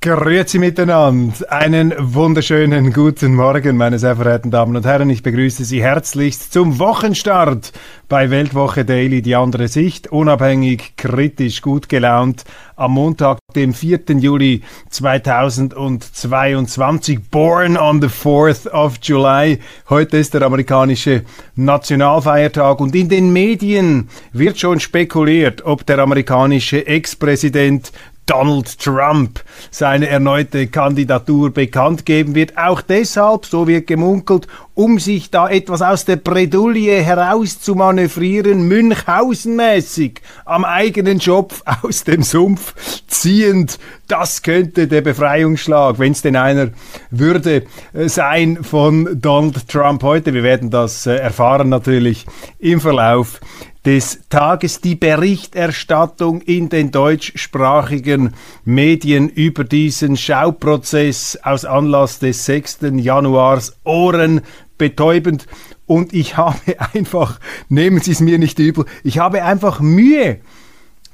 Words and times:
Grüezi 0.00 0.58
miteinander. 0.58 1.50
Einen 1.50 1.92
wunderschönen 1.98 2.92
guten 2.92 3.34
Morgen, 3.34 3.76
meine 3.76 3.98
sehr 3.98 4.14
verehrten 4.14 4.52
Damen 4.52 4.76
und 4.76 4.86
Herren. 4.86 5.10
Ich 5.10 5.22
begrüße 5.22 5.64
Sie 5.64 5.82
herzlichst 5.82 6.52
zum 6.52 6.78
Wochenstart 6.78 7.72
bei 8.08 8.30
Weltwoche 8.30 8.84
Daily, 8.84 9.22
die 9.22 9.34
andere 9.34 9.66
Sicht. 9.68 10.12
Unabhängig, 10.12 10.94
kritisch, 10.96 11.60
gut 11.60 11.88
gelaunt. 11.88 12.44
Am 12.76 12.92
Montag, 12.92 13.38
dem 13.56 13.74
4. 13.74 14.02
Juli 14.18 14.62
2022. 14.90 17.30
Born 17.30 17.76
on 17.76 18.00
the 18.00 18.08
4th 18.08 18.70
of 18.70 18.98
July. 19.02 19.58
Heute 19.88 20.18
ist 20.18 20.34
der 20.34 20.42
amerikanische 20.42 21.22
Nationalfeiertag 21.56 22.78
und 22.80 22.94
in 22.94 23.08
den 23.08 23.32
Medien 23.32 24.08
wird 24.32 24.60
schon 24.60 24.78
spekuliert, 24.78 25.64
ob 25.64 25.84
der 25.86 25.98
amerikanische 25.98 26.86
Ex-Präsident 26.86 27.90
Donald 28.26 28.78
Trump 28.80 29.42
seine 29.70 30.08
erneute 30.08 30.66
Kandidatur 30.66 31.50
bekannt 31.50 32.04
geben 32.04 32.34
wird. 32.34 32.58
Auch 32.58 32.82
deshalb, 32.82 33.46
so 33.46 33.68
wird 33.68 33.86
gemunkelt, 33.86 34.48
um 34.74 34.98
sich 34.98 35.30
da 35.30 35.48
etwas 35.48 35.80
aus 35.80 36.04
der 36.04 36.16
Bredouille 36.16 37.02
herauszumanövrieren, 37.02 38.68
Münchhausenmäßig 38.68 40.20
am 40.44 40.64
eigenen 40.64 41.20
Schopf 41.20 41.62
aus 41.82 42.04
dem 42.04 42.22
Sumpf 42.22 42.74
ziehend. 43.06 43.78
Das 44.08 44.42
könnte 44.42 44.86
der 44.86 45.00
Befreiungsschlag, 45.00 45.98
wenn 45.98 46.12
es 46.12 46.22
denn 46.22 46.36
einer 46.36 46.68
würde, 47.10 47.64
äh, 47.92 48.08
sein 48.08 48.62
von 48.62 49.20
Donald 49.20 49.68
Trump 49.68 50.02
heute. 50.02 50.34
Wir 50.34 50.42
werden 50.42 50.70
das 50.70 51.06
äh, 51.06 51.16
erfahren 51.16 51.68
natürlich 51.68 52.26
im 52.58 52.80
Verlauf 52.80 53.40
des 53.86 54.18
Tages 54.30 54.80
die 54.80 54.96
Berichterstattung 54.96 56.40
in 56.40 56.68
den 56.68 56.90
deutschsprachigen 56.90 58.34
Medien 58.64 59.28
über 59.28 59.62
diesen 59.62 60.16
Schauprozess 60.16 61.38
aus 61.44 61.64
Anlass 61.64 62.18
des 62.18 62.44
6. 62.46 62.78
Januars 62.96 63.76
ohrenbetäubend. 63.84 65.46
Und 65.86 66.12
ich 66.12 66.36
habe 66.36 66.58
einfach, 66.94 67.38
nehmen 67.68 68.00
Sie 68.00 68.10
es 68.10 68.18
mir 68.18 68.38
nicht 68.38 68.58
übel, 68.58 68.86
ich 69.04 69.20
habe 69.20 69.44
einfach 69.44 69.78
Mühe, 69.78 70.40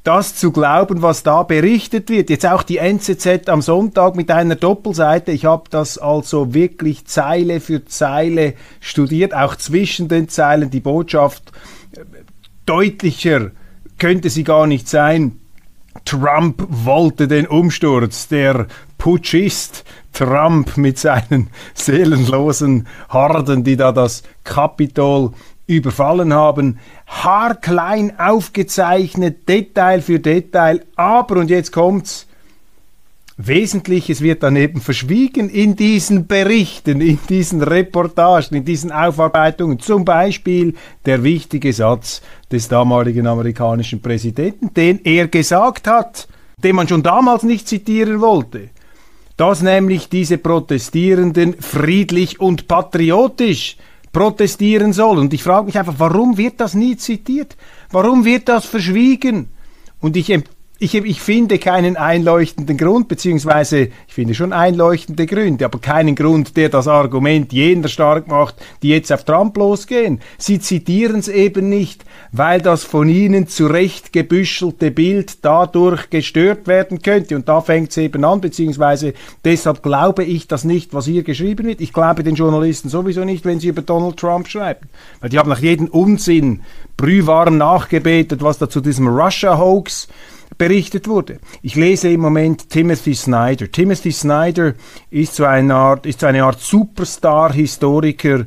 das 0.02 0.34
zu 0.34 0.50
glauben, 0.50 1.02
was 1.02 1.22
da 1.22 1.42
berichtet 1.42 2.08
wird. 2.08 2.30
Jetzt 2.30 2.46
auch 2.46 2.62
die 2.62 2.78
NZZ 2.78 3.48
am 3.48 3.62
Sonntag 3.62 4.16
mit 4.16 4.30
einer 4.30 4.56
Doppelseite. 4.56 5.30
Ich 5.30 5.44
habe 5.44 5.64
das 5.70 5.96
also 5.98 6.54
wirklich 6.54 7.04
Zeile 7.04 7.60
für 7.60 7.84
Zeile 7.84 8.54
studiert, 8.80 9.34
auch 9.34 9.54
zwischen 9.56 10.08
den 10.08 10.28
Zeilen 10.28 10.70
die 10.70 10.80
Botschaft 10.80 11.52
deutlicher 12.66 13.50
könnte 13.98 14.30
sie 14.30 14.44
gar 14.44 14.66
nicht 14.66 14.88
sein. 14.88 15.38
Trump 16.04 16.64
wollte 16.68 17.28
den 17.28 17.46
Umsturz. 17.46 18.28
Der 18.28 18.66
Putschist 18.98 19.84
Trump 20.12 20.76
mit 20.76 20.98
seinen 20.98 21.50
seelenlosen 21.74 22.86
Horden, 23.10 23.64
die 23.64 23.76
da 23.76 23.92
das 23.92 24.22
Kapitol 24.44 25.32
überfallen 25.66 26.34
haben, 26.34 26.78
haarklein 27.06 28.18
aufgezeichnet, 28.18 29.48
Detail 29.48 30.02
für 30.02 30.18
Detail. 30.18 30.84
Aber, 30.96 31.36
und 31.36 31.50
jetzt 31.50 31.72
kommt's, 31.72 32.26
Wesentliches 33.46 34.20
wird 34.20 34.42
daneben 34.42 34.80
verschwiegen 34.80 35.48
in 35.48 35.74
diesen 35.74 36.26
Berichten, 36.26 37.00
in 37.00 37.18
diesen 37.28 37.62
Reportagen, 37.62 38.56
in 38.56 38.64
diesen 38.64 38.92
Aufarbeitungen. 38.92 39.78
Zum 39.78 40.04
Beispiel 40.04 40.74
der 41.06 41.24
wichtige 41.24 41.72
Satz 41.72 42.22
des 42.50 42.68
damaligen 42.68 43.26
amerikanischen 43.26 44.00
Präsidenten, 44.00 44.72
den 44.74 45.00
er 45.04 45.28
gesagt 45.28 45.88
hat, 45.88 46.28
den 46.62 46.76
man 46.76 46.86
schon 46.86 47.02
damals 47.02 47.42
nicht 47.42 47.66
zitieren 47.66 48.20
wollte. 48.20 48.70
Dass 49.36 49.62
nämlich 49.62 50.08
diese 50.08 50.38
Protestierenden 50.38 51.54
friedlich 51.60 52.38
und 52.40 52.68
patriotisch 52.68 53.76
protestieren 54.12 54.92
sollen. 54.92 55.18
Und 55.18 55.34
ich 55.34 55.42
frage 55.42 55.66
mich 55.66 55.78
einfach, 55.78 55.94
warum 55.98 56.36
wird 56.36 56.60
das 56.60 56.74
nie 56.74 56.96
zitiert? 56.96 57.56
Warum 57.90 58.24
wird 58.24 58.48
das 58.48 58.66
verschwiegen? 58.66 59.48
Und 60.00 60.16
ich 60.16 60.30
ich, 60.82 60.96
ich 60.96 61.22
finde 61.22 61.60
keinen 61.60 61.96
einleuchtenden 61.96 62.76
Grund, 62.76 63.06
beziehungsweise 63.06 63.90
ich 64.08 64.14
finde 64.14 64.34
schon 64.34 64.52
einleuchtende 64.52 65.26
Gründe, 65.26 65.64
aber 65.64 65.78
keinen 65.78 66.16
Grund, 66.16 66.56
der 66.56 66.70
das 66.70 66.88
Argument 66.88 67.52
jener 67.52 67.86
stark 67.86 68.26
macht, 68.26 68.56
die 68.82 68.88
jetzt 68.88 69.12
auf 69.12 69.22
Trump 69.22 69.56
losgehen. 69.56 70.20
Sie 70.38 70.58
zitieren 70.58 71.20
es 71.20 71.28
eben 71.28 71.68
nicht, 71.68 72.04
weil 72.32 72.60
das 72.60 72.82
von 72.82 73.08
ihnen 73.08 73.46
zurecht 73.46 74.12
gebüschelte 74.12 74.90
Bild 74.90 75.44
dadurch 75.44 76.10
gestört 76.10 76.66
werden 76.66 77.00
könnte. 77.00 77.36
Und 77.36 77.48
da 77.48 77.60
fängt 77.60 77.92
es 77.92 77.96
eben 77.98 78.24
an, 78.24 78.40
beziehungsweise 78.40 79.14
deshalb 79.44 79.84
glaube 79.84 80.24
ich 80.24 80.48
das 80.48 80.64
nicht, 80.64 80.94
was 80.94 81.06
hier 81.06 81.22
geschrieben 81.22 81.64
wird. 81.64 81.80
Ich 81.80 81.92
glaube 81.92 82.24
den 82.24 82.34
Journalisten 82.34 82.88
sowieso 82.88 83.24
nicht, 83.24 83.44
wenn 83.44 83.60
sie 83.60 83.68
über 83.68 83.82
Donald 83.82 84.16
Trump 84.16 84.48
schreiben. 84.48 84.88
Weil 85.20 85.30
die 85.30 85.38
haben 85.38 85.48
nach 85.48 85.60
jedem 85.60 85.86
Unsinn 85.86 86.62
brühwarm 86.96 87.56
nachgebetet, 87.56 88.42
was 88.42 88.58
da 88.58 88.68
zu 88.68 88.80
diesem 88.80 89.06
Russia-Hoax 89.06 90.08
berichtet 90.58 91.08
wurde. 91.08 91.38
Ich 91.62 91.74
lese 91.74 92.10
im 92.10 92.20
Moment 92.20 92.68
Timothy 92.68 93.14
Snyder. 93.14 93.70
Timothy 93.70 94.12
Snyder 94.12 94.74
ist 95.10 95.34
so 95.34 95.44
eine 95.44 95.74
Art, 95.74 96.06
ist 96.06 96.20
so 96.20 96.26
eine 96.26 96.44
Art 96.44 96.60
Superstar-Historiker 96.60 98.46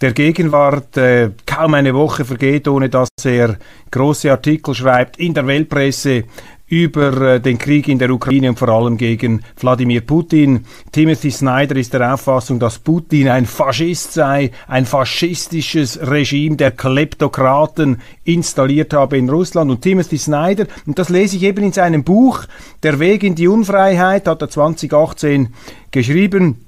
der 0.00 0.12
Gegenwart. 0.12 0.96
Äh, 0.96 1.30
kaum 1.46 1.74
eine 1.74 1.94
Woche 1.94 2.24
vergeht, 2.24 2.68
ohne 2.68 2.88
dass 2.88 3.08
er 3.24 3.56
große 3.90 4.30
Artikel 4.30 4.74
schreibt 4.74 5.18
in 5.18 5.34
der 5.34 5.46
Weltpresse 5.46 6.24
über 6.66 7.34
äh, 7.34 7.40
den 7.40 7.58
Krieg 7.58 7.88
in 7.88 7.98
der 7.98 8.10
Ukraine 8.10 8.48
und 8.48 8.58
vor 8.58 8.68
allem 8.68 8.96
gegen 8.96 9.42
Wladimir 9.58 10.00
Putin. 10.00 10.64
Timothy 10.92 11.30
Snyder 11.30 11.76
ist 11.76 11.92
der 11.92 12.14
Auffassung, 12.14 12.58
dass 12.58 12.78
Putin 12.78 13.28
ein 13.28 13.44
Faschist 13.44 14.14
sei, 14.14 14.50
ein 14.66 14.86
faschistisches 14.86 16.00
Regime 16.00 16.56
der 16.56 16.70
Kleptokraten 16.70 18.00
installiert 18.24 18.94
habe 18.94 19.18
in 19.18 19.28
Russland. 19.28 19.70
Und 19.70 19.82
Timothy 19.82 20.16
Snyder, 20.16 20.66
und 20.86 20.98
das 20.98 21.10
lese 21.10 21.36
ich 21.36 21.42
eben 21.42 21.64
in 21.64 21.72
seinem 21.72 22.02
Buch 22.02 22.44
Der 22.82 22.98
Weg 22.98 23.22
in 23.22 23.34
die 23.34 23.48
Unfreiheit, 23.48 24.26
hat 24.26 24.40
er 24.40 24.48
2018 24.48 25.48
geschrieben. 25.90 26.64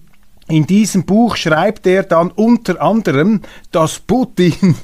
In 0.48 0.66
diesem 0.66 1.04
Buch 1.04 1.36
schreibt 1.36 1.86
er 1.86 2.04
dann 2.04 2.30
unter 2.30 2.80
anderem, 2.80 3.40
dass 3.72 3.98
Putin 3.98 4.76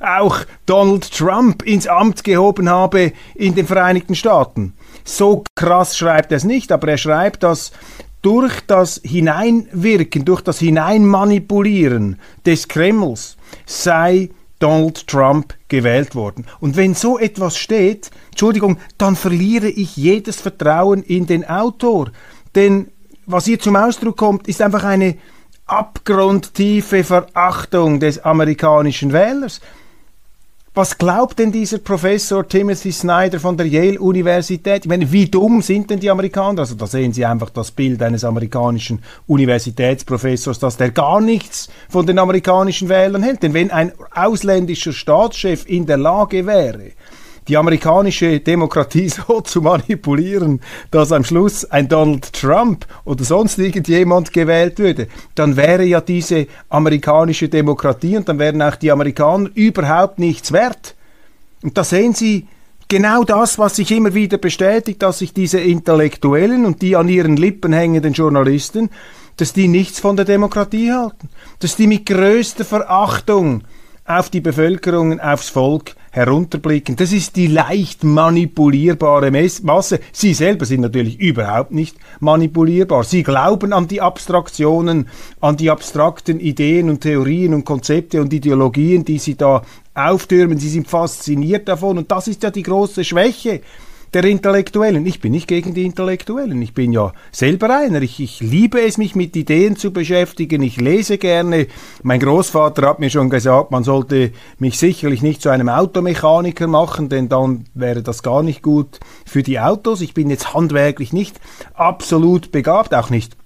auch 0.00 0.38
Donald 0.66 1.10
Trump 1.10 1.62
ins 1.62 1.86
Amt 1.86 2.24
gehoben 2.24 2.68
habe 2.68 3.12
in 3.34 3.54
den 3.54 3.66
Vereinigten 3.66 4.14
Staaten. 4.14 4.74
So 5.04 5.44
krass 5.54 5.96
schreibt 5.96 6.32
er 6.32 6.36
es 6.36 6.44
nicht, 6.44 6.72
aber 6.72 6.88
er 6.88 6.98
schreibt, 6.98 7.42
dass 7.42 7.72
durch 8.22 8.60
das 8.66 9.00
Hineinwirken, 9.02 10.24
durch 10.24 10.42
das 10.42 10.58
Hineinmanipulieren 10.58 12.20
des 12.44 12.68
Kremls 12.68 13.36
sei 13.66 14.30
Donald 14.58 15.06
Trump 15.06 15.54
gewählt 15.68 16.14
worden. 16.14 16.46
Und 16.60 16.76
wenn 16.76 16.94
so 16.94 17.18
etwas 17.18 17.56
steht, 17.56 18.10
Entschuldigung, 18.30 18.78
dann 18.98 19.16
verliere 19.16 19.68
ich 19.68 19.96
jedes 19.96 20.36
Vertrauen 20.36 21.02
in 21.02 21.26
den 21.26 21.48
Autor. 21.48 22.10
Denn 22.54 22.88
was 23.26 23.46
hier 23.46 23.58
zum 23.58 23.76
Ausdruck 23.76 24.18
kommt, 24.18 24.48
ist 24.48 24.60
einfach 24.60 24.84
eine 24.84 25.16
abgrundtiefe 25.64 27.04
Verachtung 27.04 28.00
des 28.00 28.18
amerikanischen 28.18 29.12
Wählers. 29.12 29.60
Was 30.80 30.96
glaubt 30.96 31.38
denn 31.38 31.52
dieser 31.52 31.76
Professor 31.76 32.48
Timothy 32.48 32.90
Snyder 32.90 33.38
von 33.38 33.54
der 33.54 33.66
Yale-Universität? 33.66 34.86
Ich 34.86 34.88
meine, 34.88 35.12
wie 35.12 35.26
dumm 35.26 35.60
sind 35.60 35.90
denn 35.90 36.00
die 36.00 36.08
Amerikaner? 36.08 36.60
Also 36.60 36.74
da 36.74 36.86
sehen 36.86 37.12
Sie 37.12 37.22
einfach 37.26 37.50
das 37.50 37.70
Bild 37.70 38.02
eines 38.02 38.24
amerikanischen 38.24 39.02
Universitätsprofessors, 39.26 40.58
dass 40.58 40.78
der 40.78 40.90
gar 40.90 41.20
nichts 41.20 41.68
von 41.90 42.06
den 42.06 42.18
amerikanischen 42.18 42.88
Wählern 42.88 43.22
hält. 43.22 43.42
Denn 43.42 43.52
wenn 43.52 43.70
ein 43.70 43.92
ausländischer 44.14 44.94
Staatschef 44.94 45.66
in 45.68 45.84
der 45.84 45.98
Lage 45.98 46.46
wäre, 46.46 46.92
die 47.50 47.56
amerikanische 47.56 48.38
Demokratie 48.38 49.08
so 49.26 49.40
zu 49.40 49.60
manipulieren, 49.60 50.60
dass 50.90 51.12
am 51.12 51.24
Schluss 51.24 51.64
ein 51.64 51.88
Donald 51.88 52.32
Trump 52.32 52.86
oder 53.04 53.24
sonst 53.24 53.58
irgendjemand 53.58 54.32
gewählt 54.32 54.78
würde, 54.78 55.08
dann 55.34 55.56
wäre 55.56 55.84
ja 55.84 56.00
diese 56.00 56.46
amerikanische 56.68 57.48
Demokratie 57.48 58.16
und 58.16 58.28
dann 58.28 58.38
wären 58.38 58.62
auch 58.62 58.76
die 58.76 58.92
Amerikaner 58.92 59.50
überhaupt 59.54 60.20
nichts 60.20 60.52
wert. 60.52 60.94
Und 61.62 61.76
da 61.76 61.82
sehen 61.82 62.14
Sie 62.14 62.46
genau 62.86 63.24
das, 63.24 63.58
was 63.58 63.76
sich 63.76 63.90
immer 63.90 64.14
wieder 64.14 64.38
bestätigt, 64.38 65.02
dass 65.02 65.18
sich 65.18 65.34
diese 65.34 65.58
Intellektuellen 65.58 66.64
und 66.64 66.82
die 66.82 66.94
an 66.94 67.08
ihren 67.08 67.36
Lippen 67.36 67.72
hängenden 67.72 68.12
Journalisten, 68.12 68.90
dass 69.36 69.52
die 69.52 69.68
nichts 69.68 69.98
von 69.98 70.16
der 70.16 70.24
Demokratie 70.24 70.92
halten, 70.92 71.28
dass 71.58 71.74
die 71.74 71.88
mit 71.88 72.06
größter 72.06 72.64
Verachtung 72.64 73.64
auf 74.04 74.30
die 74.30 74.40
Bevölkerung, 74.40 75.18
aufs 75.18 75.48
Volk 75.48 75.94
herunterblicken. 76.10 76.96
Das 76.96 77.12
ist 77.12 77.36
die 77.36 77.46
leicht 77.46 78.04
manipulierbare 78.04 79.30
Masse. 79.62 80.00
Sie 80.12 80.34
selber 80.34 80.64
sind 80.66 80.80
natürlich 80.80 81.20
überhaupt 81.20 81.72
nicht 81.72 81.96
manipulierbar. 82.18 83.04
Sie 83.04 83.22
glauben 83.22 83.72
an 83.72 83.88
die 83.88 84.00
Abstraktionen, 84.00 85.08
an 85.40 85.56
die 85.56 85.70
abstrakten 85.70 86.40
Ideen 86.40 86.90
und 86.90 87.00
Theorien 87.00 87.54
und 87.54 87.64
Konzepte 87.64 88.20
und 88.20 88.32
Ideologien, 88.32 89.04
die 89.04 89.18
sie 89.18 89.36
da 89.36 89.62
auftürmen. 89.94 90.58
Sie 90.58 90.68
sind 90.68 90.88
fasziniert 90.88 91.68
davon 91.68 91.98
und 91.98 92.10
das 92.10 92.28
ist 92.28 92.42
ja 92.42 92.50
die 92.50 92.62
große 92.62 93.04
Schwäche 93.04 93.60
der 94.14 94.24
Intellektuellen. 94.24 95.06
Ich 95.06 95.20
bin 95.20 95.32
nicht 95.32 95.46
gegen 95.46 95.74
die 95.74 95.84
Intellektuellen. 95.84 96.60
Ich 96.62 96.74
bin 96.74 96.92
ja 96.92 97.12
selber 97.30 97.76
einer. 97.76 98.02
Ich, 98.02 98.20
ich 98.20 98.40
liebe 98.40 98.80
es, 98.80 98.98
mich 98.98 99.14
mit 99.14 99.36
Ideen 99.36 99.76
zu 99.76 99.92
beschäftigen. 99.92 100.62
Ich 100.62 100.80
lese 100.80 101.18
gerne. 101.18 101.66
Mein 102.02 102.20
Großvater 102.20 102.88
hat 102.88 102.98
mir 102.98 103.10
schon 103.10 103.30
gesagt, 103.30 103.70
man 103.70 103.84
sollte 103.84 104.32
mich 104.58 104.78
sicherlich 104.78 105.22
nicht 105.22 105.42
zu 105.42 105.48
einem 105.48 105.68
Automechaniker 105.68 106.66
machen, 106.66 107.08
denn 107.08 107.28
dann 107.28 107.64
wäre 107.74 108.02
das 108.02 108.22
gar 108.22 108.42
nicht 108.42 108.62
gut 108.62 109.00
für 109.26 109.42
die 109.42 109.60
Autos. 109.60 110.00
Ich 110.00 110.14
bin 110.14 110.30
jetzt 110.30 110.54
handwerklich 110.54 111.12
nicht 111.12 111.40
absolut 111.74 112.52
begabt, 112.52 112.94
auch 112.94 113.10
nicht 113.10 113.39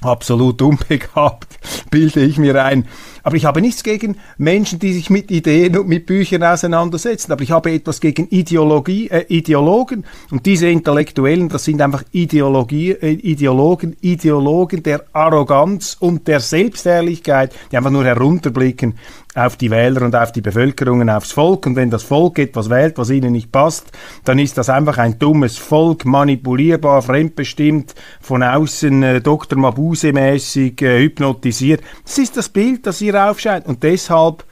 absolut 0.00 0.62
unbegabt, 0.62 1.58
bilde 1.90 2.20
ich 2.20 2.38
mir 2.38 2.62
ein. 2.64 2.86
Aber 3.22 3.36
ich 3.36 3.44
habe 3.44 3.60
nichts 3.60 3.82
gegen 3.82 4.16
Menschen, 4.38 4.78
die 4.78 4.92
sich 4.92 5.10
mit 5.10 5.30
Ideen 5.30 5.76
und 5.76 5.88
mit 5.88 6.06
Büchern 6.06 6.42
auseinandersetzen. 6.42 7.32
Aber 7.32 7.42
ich 7.42 7.50
habe 7.50 7.72
etwas 7.72 8.00
gegen 8.00 8.26
Ideologie, 8.28 9.08
äh, 9.08 9.24
Ideologen. 9.28 10.04
Und 10.30 10.46
diese 10.46 10.68
Intellektuellen, 10.68 11.48
das 11.48 11.64
sind 11.64 11.82
einfach 11.82 12.04
Ideologie, 12.12 12.92
äh, 12.92 13.10
Ideologen, 13.10 13.96
Ideologen 14.00 14.82
der 14.82 15.04
Arroganz 15.12 15.96
und 15.98 16.26
der 16.26 16.40
Selbstherrlichkeit, 16.40 17.54
die 17.70 17.76
einfach 17.76 17.90
nur 17.90 18.04
herunterblicken 18.04 18.94
auf 19.34 19.56
die 19.56 19.70
Wähler 19.70 20.02
und 20.02 20.16
auf 20.16 20.32
die 20.32 20.40
Bevölkerung 20.40 21.08
aufs 21.08 21.32
Volk. 21.32 21.66
Und 21.66 21.76
wenn 21.76 21.90
das 21.90 22.02
Volk 22.02 22.38
etwas 22.38 22.70
wählt, 22.70 22.98
was 22.98 23.10
ihnen 23.10 23.32
nicht 23.32 23.52
passt, 23.52 23.92
dann 24.24 24.38
ist 24.38 24.58
das 24.58 24.68
einfach 24.68 24.98
ein 24.98 25.18
dummes 25.18 25.58
Volk, 25.58 26.04
manipulierbar, 26.04 27.02
fremdbestimmt, 27.02 27.94
von 28.20 28.42
außen 28.42 29.02
äh, 29.02 29.20
Dr. 29.20 29.58
Mabuse-mäßig 29.58 30.82
äh, 30.82 31.02
hypnotisiert. 31.02 31.82
Das 32.04 32.18
ist 32.18 32.36
das 32.36 32.48
Bild, 32.48 32.86
das 32.86 33.00
ihr 33.00 33.30
aufscheint. 33.30 33.66
Und 33.66 33.82
deshalb 33.82 34.44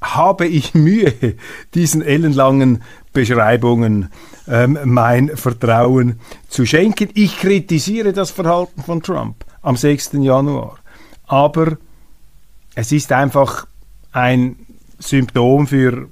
habe 0.00 0.46
ich 0.46 0.74
Mühe, 0.74 1.12
diesen 1.74 2.02
ellenlangen 2.02 2.82
Beschreibungen 3.12 4.10
ähm, 4.48 4.78
mein 4.84 5.36
Vertrauen 5.36 6.18
zu 6.48 6.66
schenken. 6.66 7.10
Ich 7.14 7.38
kritisiere 7.38 8.12
das 8.12 8.30
Verhalten 8.30 8.82
von 8.82 9.02
Trump 9.02 9.44
am 9.60 9.76
6. 9.76 10.12
Januar. 10.14 10.78
Aber 11.26 11.76
es 12.74 12.92
ist 12.92 13.12
einfach 13.12 13.66
ein 14.12 14.56
Symptom 14.98 15.66
für 15.66 16.08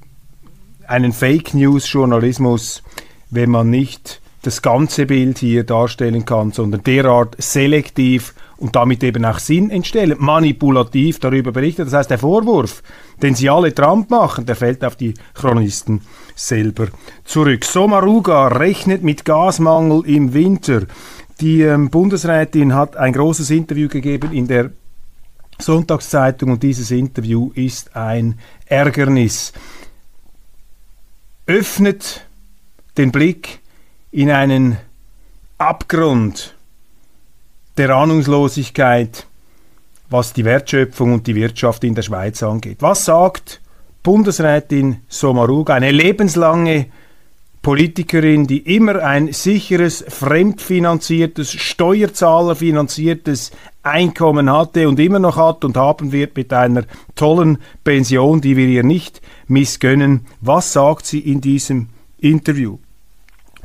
einen 0.87 1.13
Fake 1.13 1.55
News 1.55 1.91
Journalismus, 1.91 2.83
wenn 3.31 3.51
man 3.51 3.71
nicht 3.71 4.21
das 4.43 4.63
ganze 4.63 5.07
Bild 5.07 5.39
hier 5.39 5.65
darstellen 5.65 6.25
kann, 6.25 6.51
sondern 6.53 6.83
derart 6.83 7.37
selektiv 7.39 8.35
und 8.57 8.75
damit 8.75 9.03
eben 9.05 9.25
auch 9.25 9.39
Sinn 9.39 9.71
entstellen, 9.71 10.17
manipulativ 10.19 11.19
darüber 11.19 11.53
berichtet. 11.53 11.87
Das 11.87 11.95
heißt, 11.95 12.11
der 12.11 12.19
Vorwurf, 12.19 12.83
den 13.23 13.35
sie 13.35 13.51
alle 13.51 13.75
Trump 13.75 14.11
machen, 14.11 14.47
der 14.47 14.57
fällt 14.57 14.85
auf 14.85 14.97
die 14.97 15.15
Chronisten 15.35 16.03
selber 16.35 16.89
zurück. 17.25 17.65
Somaruga 17.65 18.49
rechnet 18.49 19.03
mit 19.03 19.25
Gasmangel 19.25 20.03
im 20.07 20.33
Winter. 20.35 20.83
Die 21.41 21.63
ähm, 21.63 21.91
Bundesrätin 21.91 22.75
hat 22.75 22.97
ein 22.97 23.13
großes 23.13 23.51
Interview 23.51 23.89
gegeben 23.89 24.33
in 24.33 24.47
der 24.47 24.71
Sonntagszeitung 25.61 26.51
und 26.51 26.63
dieses 26.63 26.91
Interview 26.91 27.51
ist 27.55 27.97
ein 27.97 28.39
Ärgernis. 28.67 29.53
Öffnet 31.47 32.27
den 32.97 33.13
Blick 33.13 33.61
in 34.11 34.31
einen 34.31 34.77
Abgrund 35.59 36.55
der 37.77 37.91
Ahnungslosigkeit, 37.91 39.27
was 40.09 40.33
die 40.33 40.45
Wertschöpfung 40.45 41.15
und 41.15 41.27
die 41.27 41.35
Wirtschaft 41.35 41.85
in 41.85 41.95
der 41.95 42.03
Schweiz 42.03 42.43
angeht. 42.43 42.79
Was 42.81 43.05
sagt 43.05 43.61
Bundesrätin 44.03 45.03
Sommaruga, 45.09 45.75
eine 45.75 45.91
lebenslange 45.91 46.87
Politikerin, 47.63 48.47
die 48.47 48.75
immer 48.75 49.03
ein 49.03 49.33
sicheres, 49.33 50.03
fremdfinanziertes, 50.09 51.53
steuerzahlerfinanziertes 51.53 53.51
Einkommen 53.83 54.51
hatte 54.51 54.89
und 54.89 55.01
immer 55.01 55.19
noch 55.19 55.37
hat 55.37 55.65
und 55.65 55.77
haben 55.77 56.13
wird 56.13 56.37
mit 56.37 56.53
einer 56.53 56.85
tollen 57.15 57.59
Pension, 57.83 58.41
die 58.41 58.57
wir 58.57 58.67
ihr 58.67 58.83
nicht 58.83 59.23
missgönnen. 59.49 60.27
Was 60.41 60.73
sagt 60.73 61.07
sie 61.07 61.21
in 61.21 61.41
diesem 61.41 61.89
Interview? 62.19 62.79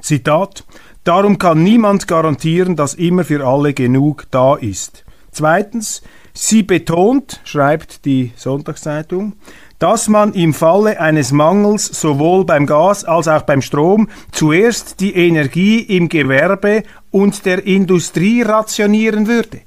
Zitat 0.02 0.64
Darum 1.06 1.38
kann 1.38 1.62
niemand 1.62 2.08
garantieren, 2.08 2.76
dass 2.76 2.96
immer 2.96 3.24
für 3.24 3.46
alle 3.46 3.76
genug 3.76 4.26
da 4.32 4.56
ist. 4.56 5.06
Zweitens, 5.32 6.02
sie 6.34 6.64
betont, 6.64 7.42
schreibt 7.44 8.06
die 8.06 8.32
Sonntagszeitung, 8.36 9.34
dass 9.78 10.08
man 10.08 10.34
im 10.34 10.54
Falle 10.56 11.00
eines 11.00 11.32
Mangels 11.32 11.86
sowohl 11.86 12.44
beim 12.44 12.66
Gas 12.66 13.06
als 13.06 13.28
auch 13.28 13.44
beim 13.44 13.62
Strom 13.62 14.08
zuerst 14.32 15.00
die 15.00 15.16
Energie 15.16 15.80
im 15.80 16.10
Gewerbe 16.10 16.82
und 17.12 17.46
der 17.46 17.68
Industrie 17.68 18.42
rationieren 18.42 19.28
würde. 19.28 19.62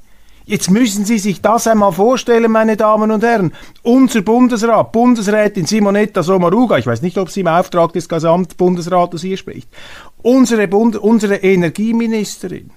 Jetzt 0.48 0.70
müssen 0.70 1.04
Sie 1.04 1.18
sich 1.18 1.42
das 1.42 1.66
einmal 1.66 1.92
vorstellen, 1.92 2.50
meine 2.50 2.78
Damen 2.78 3.10
und 3.10 3.22
Herren. 3.22 3.52
Unser 3.82 4.22
Bundesrat, 4.22 4.92
Bundesrätin 4.92 5.66
Simonetta 5.66 6.22
Sommaruga, 6.22 6.78
ich 6.78 6.86
weiß 6.86 7.02
nicht, 7.02 7.18
ob 7.18 7.28
sie 7.28 7.40
im 7.40 7.48
Auftrag 7.48 7.92
des 7.92 8.08
Gesamtbundesrates 8.08 9.20
hier 9.20 9.36
spricht, 9.36 9.68
unsere, 10.22 10.66
Bund 10.66 10.96
unsere 10.96 11.36
Energieministerin 11.36 12.70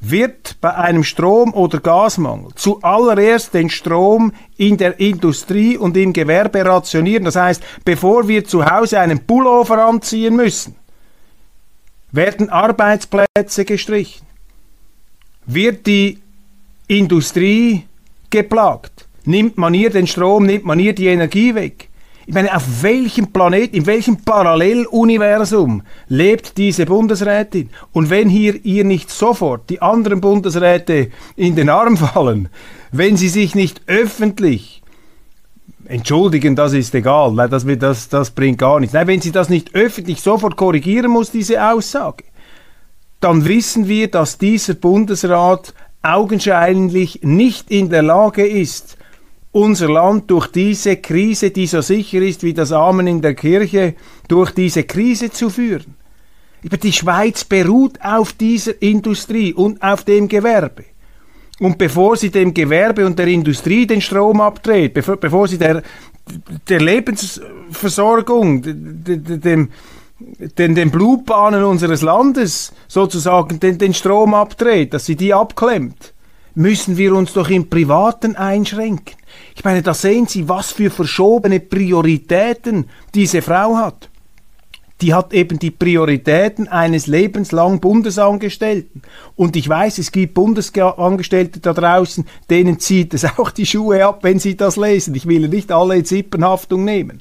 wird 0.00 0.60
bei 0.60 0.74
einem 0.74 1.04
Strom- 1.04 1.54
oder 1.54 1.78
Gasmangel 1.78 2.50
zuallererst 2.56 3.54
den 3.54 3.70
Strom 3.70 4.32
in 4.56 4.76
der 4.76 4.98
Industrie 4.98 5.76
und 5.76 5.96
im 5.96 6.12
Gewerbe 6.12 6.64
rationieren. 6.64 7.24
Das 7.24 7.36
heißt, 7.36 7.62
bevor 7.84 8.26
wir 8.26 8.44
zu 8.44 8.68
Hause 8.68 8.98
einen 8.98 9.24
Pullover 9.24 9.86
anziehen 9.86 10.34
müssen, 10.34 10.74
werden 12.10 12.50
Arbeitsplätze 12.50 13.64
gestrichen. 13.64 14.26
Wird 15.46 15.86
die 15.86 16.21
Industrie 16.98 17.84
geplagt? 18.28 19.08
Nimmt 19.24 19.56
man 19.56 19.72
ihr 19.72 19.88
den 19.88 20.06
Strom, 20.06 20.44
nimmt 20.44 20.64
man 20.64 20.78
ihr 20.78 20.94
die 20.94 21.06
Energie 21.06 21.54
weg? 21.54 21.88
Ich 22.26 22.34
meine, 22.34 22.54
auf 22.54 22.82
welchem 22.82 23.32
Planet, 23.32 23.74
in 23.74 23.86
welchem 23.86 24.18
Paralleluniversum 24.18 25.82
lebt 26.08 26.56
diese 26.56 26.86
Bundesrätin? 26.86 27.70
Und 27.92 28.10
wenn 28.10 28.28
hier 28.28 28.64
ihr 28.64 28.84
nicht 28.84 29.10
sofort 29.10 29.70
die 29.70 29.80
anderen 29.82 30.20
Bundesräte 30.20 31.10
in 31.34 31.56
den 31.56 31.68
Arm 31.68 31.96
fallen, 31.96 32.48
wenn 32.92 33.16
sie 33.16 33.28
sich 33.28 33.54
nicht 33.54 33.82
öffentlich 33.86 34.82
entschuldigen, 35.86 36.54
das 36.54 36.74
ist 36.74 36.94
egal, 36.94 37.34
das, 37.48 37.64
das, 37.78 38.08
das 38.08 38.30
bringt 38.30 38.58
gar 38.58 38.78
nichts. 38.78 38.92
Nein, 38.92 39.06
wenn 39.06 39.20
sie 39.20 39.32
das 39.32 39.48
nicht 39.48 39.74
öffentlich 39.74 40.20
sofort 40.20 40.56
korrigieren 40.56 41.10
muss, 41.10 41.30
diese 41.30 41.64
Aussage, 41.64 42.24
dann 43.22 43.46
wissen 43.46 43.88
wir, 43.88 44.10
dass 44.10 44.36
dieser 44.36 44.74
Bundesrat 44.74 45.74
augenscheinlich 46.02 47.20
nicht 47.22 47.70
in 47.70 47.88
der 47.88 48.02
Lage 48.02 48.46
ist, 48.46 48.96
unser 49.52 49.90
Land 49.90 50.30
durch 50.30 50.46
diese 50.48 50.96
Krise, 50.96 51.50
die 51.50 51.66
so 51.66 51.80
sicher 51.80 52.20
ist 52.20 52.42
wie 52.42 52.54
das 52.54 52.72
Amen 52.72 53.06
in 53.06 53.20
der 53.20 53.34
Kirche, 53.34 53.94
durch 54.26 54.50
diese 54.52 54.84
Krise 54.84 55.30
zu 55.30 55.50
führen. 55.50 55.94
Die 56.62 56.92
Schweiz 56.92 57.44
beruht 57.44 57.98
auf 58.02 58.32
dieser 58.32 58.80
Industrie 58.80 59.52
und 59.52 59.82
auf 59.82 60.04
dem 60.04 60.28
Gewerbe. 60.28 60.84
Und 61.58 61.76
bevor 61.76 62.16
sie 62.16 62.30
dem 62.30 62.54
Gewerbe 62.54 63.04
und 63.04 63.18
der 63.18 63.26
Industrie 63.26 63.86
den 63.86 64.00
Strom 64.00 64.40
abdreht, 64.40 64.94
bevor, 64.94 65.16
bevor 65.16 65.46
sie 65.46 65.58
der, 65.58 65.82
der 66.68 66.80
Lebensversorgung, 66.80 68.62
dem, 68.64 69.68
den, 70.58 70.74
den 70.74 70.90
Blutbahnen 70.90 71.64
unseres 71.64 72.02
Landes 72.02 72.72
sozusagen 72.88 73.60
den, 73.60 73.78
den 73.78 73.94
Strom 73.94 74.34
abdreht, 74.34 74.94
dass 74.94 75.06
sie 75.06 75.16
die 75.16 75.34
abklemmt, 75.34 76.12
müssen 76.54 76.96
wir 76.96 77.14
uns 77.14 77.32
doch 77.32 77.48
im 77.48 77.68
Privaten 77.68 78.36
einschränken. 78.36 79.16
Ich 79.54 79.64
meine, 79.64 79.82
da 79.82 79.94
sehen 79.94 80.26
Sie, 80.26 80.48
was 80.48 80.72
für 80.72 80.90
verschobene 80.90 81.60
Prioritäten 81.60 82.88
diese 83.14 83.42
Frau 83.42 83.76
hat. 83.76 84.10
Die 85.00 85.14
hat 85.14 85.32
eben 85.32 85.58
die 85.58 85.72
Prioritäten 85.72 86.68
eines 86.68 87.08
lebenslang 87.08 87.80
Bundesangestellten. 87.80 89.02
Und 89.34 89.56
ich 89.56 89.68
weiß, 89.68 89.98
es 89.98 90.12
gibt 90.12 90.34
Bundesangestellte 90.34 91.58
da 91.58 91.72
draußen, 91.72 92.24
denen 92.50 92.78
zieht 92.78 93.12
es 93.12 93.24
auch 93.38 93.50
die 93.50 93.66
Schuhe 93.66 94.06
ab, 94.06 94.20
wenn 94.22 94.38
sie 94.38 94.56
das 94.56 94.76
lesen. 94.76 95.14
Ich 95.16 95.26
will 95.26 95.48
nicht 95.48 95.72
alle 95.72 95.96
in 95.96 96.04
Zippenhaftung 96.04 96.84
nehmen. 96.84 97.20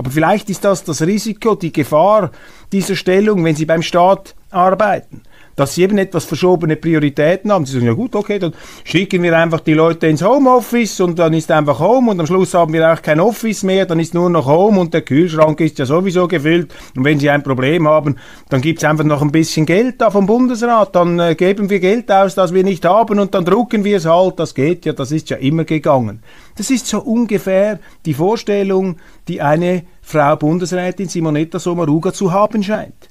Aber 0.00 0.10
vielleicht 0.10 0.48
ist 0.48 0.64
das 0.64 0.82
das 0.82 1.02
Risiko, 1.02 1.54
die 1.54 1.74
Gefahr 1.74 2.30
dieser 2.72 2.96
Stellung, 2.96 3.44
wenn 3.44 3.54
Sie 3.54 3.66
beim 3.66 3.82
Staat 3.82 4.34
arbeiten 4.48 5.20
dass 5.60 5.74
sie 5.74 5.82
eben 5.82 5.98
etwas 5.98 6.24
verschobene 6.24 6.74
Prioritäten 6.74 7.52
haben. 7.52 7.66
Sie 7.66 7.74
sagen, 7.74 7.84
ja 7.84 7.92
gut, 7.92 8.16
okay, 8.16 8.38
dann 8.38 8.54
schicken 8.82 9.22
wir 9.22 9.36
einfach 9.36 9.60
die 9.60 9.74
Leute 9.74 10.06
ins 10.06 10.24
Homeoffice 10.24 11.02
und 11.02 11.18
dann 11.18 11.34
ist 11.34 11.50
einfach 11.50 11.80
Home 11.80 12.12
und 12.12 12.18
am 12.18 12.26
Schluss 12.26 12.54
haben 12.54 12.72
wir 12.72 12.90
auch 12.90 13.02
kein 13.02 13.20
Office 13.20 13.62
mehr, 13.62 13.84
dann 13.84 14.00
ist 14.00 14.14
nur 14.14 14.30
noch 14.30 14.46
Home 14.46 14.80
und 14.80 14.94
der 14.94 15.02
Kühlschrank 15.02 15.60
ist 15.60 15.78
ja 15.78 15.84
sowieso 15.84 16.28
gefüllt 16.28 16.74
und 16.96 17.04
wenn 17.04 17.20
sie 17.20 17.28
ein 17.28 17.42
Problem 17.42 17.86
haben, 17.86 18.16
dann 18.48 18.62
gibt 18.62 18.78
es 18.78 18.88
einfach 18.88 19.04
noch 19.04 19.20
ein 19.20 19.32
bisschen 19.32 19.66
Geld 19.66 20.00
da 20.00 20.10
vom 20.10 20.24
Bundesrat, 20.24 20.96
dann 20.96 21.18
äh, 21.18 21.34
geben 21.34 21.68
wir 21.68 21.78
Geld 21.78 22.10
aus, 22.10 22.34
das 22.34 22.54
wir 22.54 22.64
nicht 22.64 22.86
haben 22.86 23.18
und 23.18 23.34
dann 23.34 23.44
drucken 23.44 23.84
wir 23.84 23.98
es 23.98 24.06
halt, 24.06 24.38
das 24.38 24.54
geht 24.54 24.86
ja, 24.86 24.94
das 24.94 25.12
ist 25.12 25.28
ja 25.28 25.36
immer 25.36 25.64
gegangen. 25.64 26.22
Das 26.56 26.70
ist 26.70 26.86
so 26.86 27.00
ungefähr 27.00 27.80
die 28.06 28.14
Vorstellung, 28.14 28.96
die 29.28 29.42
eine 29.42 29.82
Frau 30.00 30.36
Bundesrätin 30.36 31.08
Simonetta 31.08 31.58
Sommaruga 31.58 32.14
zu 32.14 32.32
haben 32.32 32.62
scheint. 32.62 33.09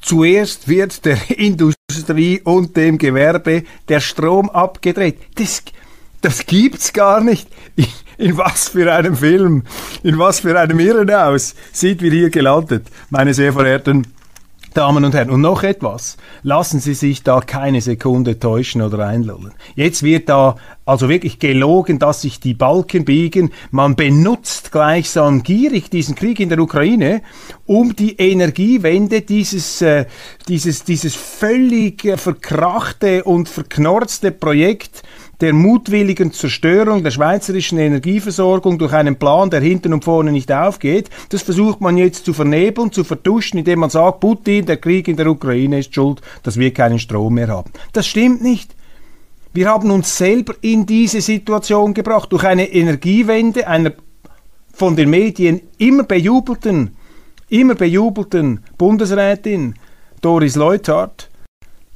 Zuerst 0.00 0.68
wird 0.68 1.04
der 1.04 1.18
Industrie 1.38 2.40
und 2.42 2.76
dem 2.76 2.98
Gewerbe 2.98 3.64
der 3.88 4.00
Strom 4.00 4.50
abgedreht. 4.50 5.18
Das, 5.34 5.62
das 6.20 6.46
gibt's 6.46 6.92
gar 6.92 7.20
nicht. 7.20 7.48
In, 8.16 8.36
was 8.36 8.68
für 8.70 8.92
einem 8.92 9.16
Film, 9.16 9.62
in 10.02 10.18
was 10.18 10.40
für 10.40 10.58
einem 10.58 10.80
Irrenhaus 10.80 11.54
sind 11.72 12.02
wir 12.02 12.10
hier 12.10 12.30
gelandet, 12.30 12.86
meine 13.10 13.32
sehr 13.32 13.52
verehrten 13.52 14.08
Damen 14.78 15.04
und 15.04 15.12
Herren. 15.12 15.30
Und 15.30 15.40
noch 15.40 15.64
etwas. 15.64 16.16
Lassen 16.44 16.78
Sie 16.78 16.94
sich 16.94 17.24
da 17.24 17.40
keine 17.40 17.80
Sekunde 17.80 18.38
täuschen 18.38 18.80
oder 18.80 19.04
einlullen. 19.08 19.52
Jetzt 19.74 20.04
wird 20.04 20.28
da 20.28 20.54
also 20.84 21.08
wirklich 21.08 21.40
gelogen, 21.40 21.98
dass 21.98 22.22
sich 22.22 22.38
die 22.38 22.54
Balken 22.54 23.04
biegen. 23.04 23.50
Man 23.72 23.96
benutzt 23.96 24.70
gleichsam 24.70 25.42
gierig 25.42 25.90
diesen 25.90 26.14
Krieg 26.14 26.38
in 26.38 26.48
der 26.48 26.60
Ukraine, 26.60 27.22
um 27.66 27.96
die 27.96 28.16
Energiewende, 28.18 29.22
dieses, 29.22 29.82
äh, 29.82 30.06
dieses, 30.46 30.84
dieses 30.84 31.16
völlig 31.16 32.04
äh, 32.04 32.16
verkrachte 32.16 33.24
und 33.24 33.48
verknorzte 33.48 34.30
Projekt 34.30 35.02
der 35.40 35.52
mutwilligen 35.52 36.32
Zerstörung 36.32 37.04
der 37.04 37.12
schweizerischen 37.12 37.78
Energieversorgung 37.78 38.78
durch 38.78 38.92
einen 38.92 39.16
Plan, 39.16 39.50
der 39.50 39.60
hinten 39.60 39.92
und 39.92 40.04
vorne 40.04 40.32
nicht 40.32 40.50
aufgeht. 40.50 41.10
Das 41.28 41.42
versucht 41.42 41.80
man 41.80 41.96
jetzt 41.96 42.24
zu 42.24 42.32
vernebeln, 42.32 42.90
zu 42.90 43.04
vertuschen, 43.04 43.58
indem 43.58 43.80
man 43.80 43.90
sagt, 43.90 44.20
Putin, 44.20 44.66
der 44.66 44.78
Krieg 44.78 45.06
in 45.06 45.16
der 45.16 45.28
Ukraine 45.28 45.78
ist 45.78 45.94
schuld, 45.94 46.20
dass 46.42 46.58
wir 46.58 46.72
keinen 46.72 46.98
Strom 46.98 47.34
mehr 47.34 47.48
haben. 47.48 47.70
Das 47.92 48.06
stimmt 48.06 48.42
nicht. 48.42 48.74
Wir 49.52 49.68
haben 49.68 49.90
uns 49.90 50.16
selber 50.16 50.54
in 50.60 50.86
diese 50.86 51.20
Situation 51.20 51.94
gebracht 51.94 52.32
durch 52.32 52.44
eine 52.44 52.70
Energiewende 52.70 53.66
einer 53.66 53.92
von 54.72 54.94
den 54.94 55.10
Medien 55.10 55.62
immer 55.78 56.04
bejubelten, 56.04 56.96
immer 57.48 57.74
bejubelten 57.74 58.60
Bundesrätin 58.76 59.74
Doris 60.20 60.56
Leuthard, 60.56 61.27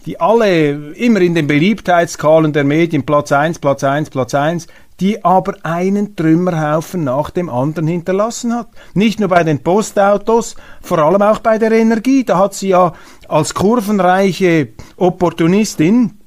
die 0.06 0.20
alle 0.20 0.92
immer 0.94 1.20
in 1.20 1.34
den 1.34 1.46
Beliebtheitsskalen 1.46 2.52
der 2.52 2.64
Medien 2.64 3.04
Platz 3.04 3.32
1, 3.32 3.58
Platz 3.58 3.84
1, 3.84 4.10
Platz 4.10 4.34
1, 4.34 4.66
die 5.00 5.24
aber 5.24 5.56
einen 5.62 6.14
Trümmerhaufen 6.16 7.04
nach 7.04 7.30
dem 7.30 7.48
anderen 7.48 7.88
hinterlassen 7.88 8.54
hat. 8.54 8.68
Nicht 8.94 9.20
nur 9.20 9.28
bei 9.28 9.42
den 9.42 9.62
Postautos, 9.62 10.56
vor 10.80 10.98
allem 10.98 11.22
auch 11.22 11.40
bei 11.40 11.58
der 11.58 11.72
Energie. 11.72 12.24
Da 12.24 12.38
hat 12.38 12.54
sie 12.54 12.68
ja 12.68 12.92
als 13.28 13.54
kurvenreiche 13.54 14.68
Opportunistin 14.96 16.21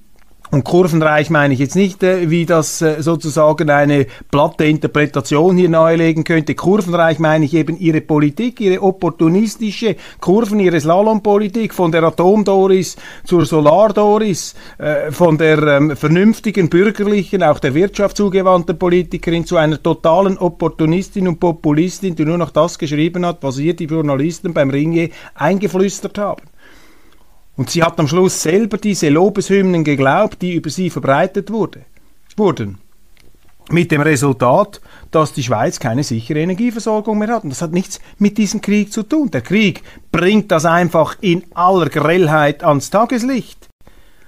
und 0.55 0.63
kurvenreich 0.63 1.29
meine 1.29 1.53
ich 1.53 1.59
jetzt 1.59 1.75
nicht, 1.75 2.01
äh, 2.01 2.29
wie 2.29 2.45
das 2.45 2.81
äh, 2.81 3.01
sozusagen 3.01 3.69
eine 3.69 4.07
platte 4.31 4.63
Interpretation 4.63 5.57
hier 5.57 5.67
nahelegen 5.67 6.23
könnte. 6.23 6.55
Kurvenreich 6.55 7.19
meine 7.19 7.43
ich 7.43 7.53
eben 7.53 7.77
ihre 7.77 7.99
Politik, 7.99 8.61
ihre 8.61 8.81
opportunistische 8.81 9.97
Kurven, 10.21 10.61
ihre 10.61 10.79
Slalompolitik 10.79 11.73
von 11.73 11.91
der 11.91 12.03
Atomdoris 12.03 12.95
zur 13.25 13.45
Solardoris, 13.45 14.55
äh, 14.77 15.11
von 15.11 15.37
der 15.37 15.61
ähm, 15.61 15.97
vernünftigen 15.97 16.69
bürgerlichen, 16.69 17.43
auch 17.43 17.59
der 17.59 17.75
Wirtschaft 17.75 18.15
zugewandten 18.15 18.79
Politikerin 18.79 19.45
zu 19.45 19.57
einer 19.57 19.83
totalen 19.83 20.37
Opportunistin 20.37 21.27
und 21.27 21.41
Populistin, 21.41 22.15
die 22.15 22.23
nur 22.23 22.37
noch 22.37 22.51
das 22.51 22.79
geschrieben 22.79 23.25
hat, 23.25 23.39
was 23.41 23.59
ihr 23.59 23.75
die 23.75 23.85
Journalisten 23.85 24.53
beim 24.53 24.69
Ringe 24.69 25.09
eingeflüstert 25.33 26.17
haben. 26.17 26.43
Und 27.57 27.69
sie 27.69 27.83
hat 27.83 27.99
am 27.99 28.07
Schluss 28.07 28.41
selber 28.41 28.77
diese 28.77 29.09
Lobeshymnen 29.09 29.83
geglaubt, 29.83 30.41
die 30.41 30.53
über 30.53 30.69
sie 30.69 30.89
verbreitet 30.89 31.51
wurde, 31.51 31.81
wurden. 32.35 32.79
Mit 33.69 33.91
dem 33.91 34.01
Resultat, 34.01 34.81
dass 35.09 35.33
die 35.33 35.41
Schweiz 35.41 35.79
keine 35.79 36.03
sichere 36.03 36.39
Energieversorgung 36.39 37.17
mehr 37.17 37.29
hat. 37.29 37.43
Und 37.43 37.49
das 37.49 37.61
hat 37.61 37.71
nichts 37.71 37.99
mit 38.19 38.37
diesem 38.37 38.61
Krieg 38.61 38.93
zu 38.93 39.03
tun. 39.03 39.31
Der 39.31 39.41
Krieg 39.41 39.81
bringt 40.11 40.51
das 40.51 40.65
einfach 40.65 41.17
in 41.21 41.43
aller 41.55 41.89
Grellheit 41.89 42.63
ans 42.63 42.91
Tageslicht. 42.91 43.69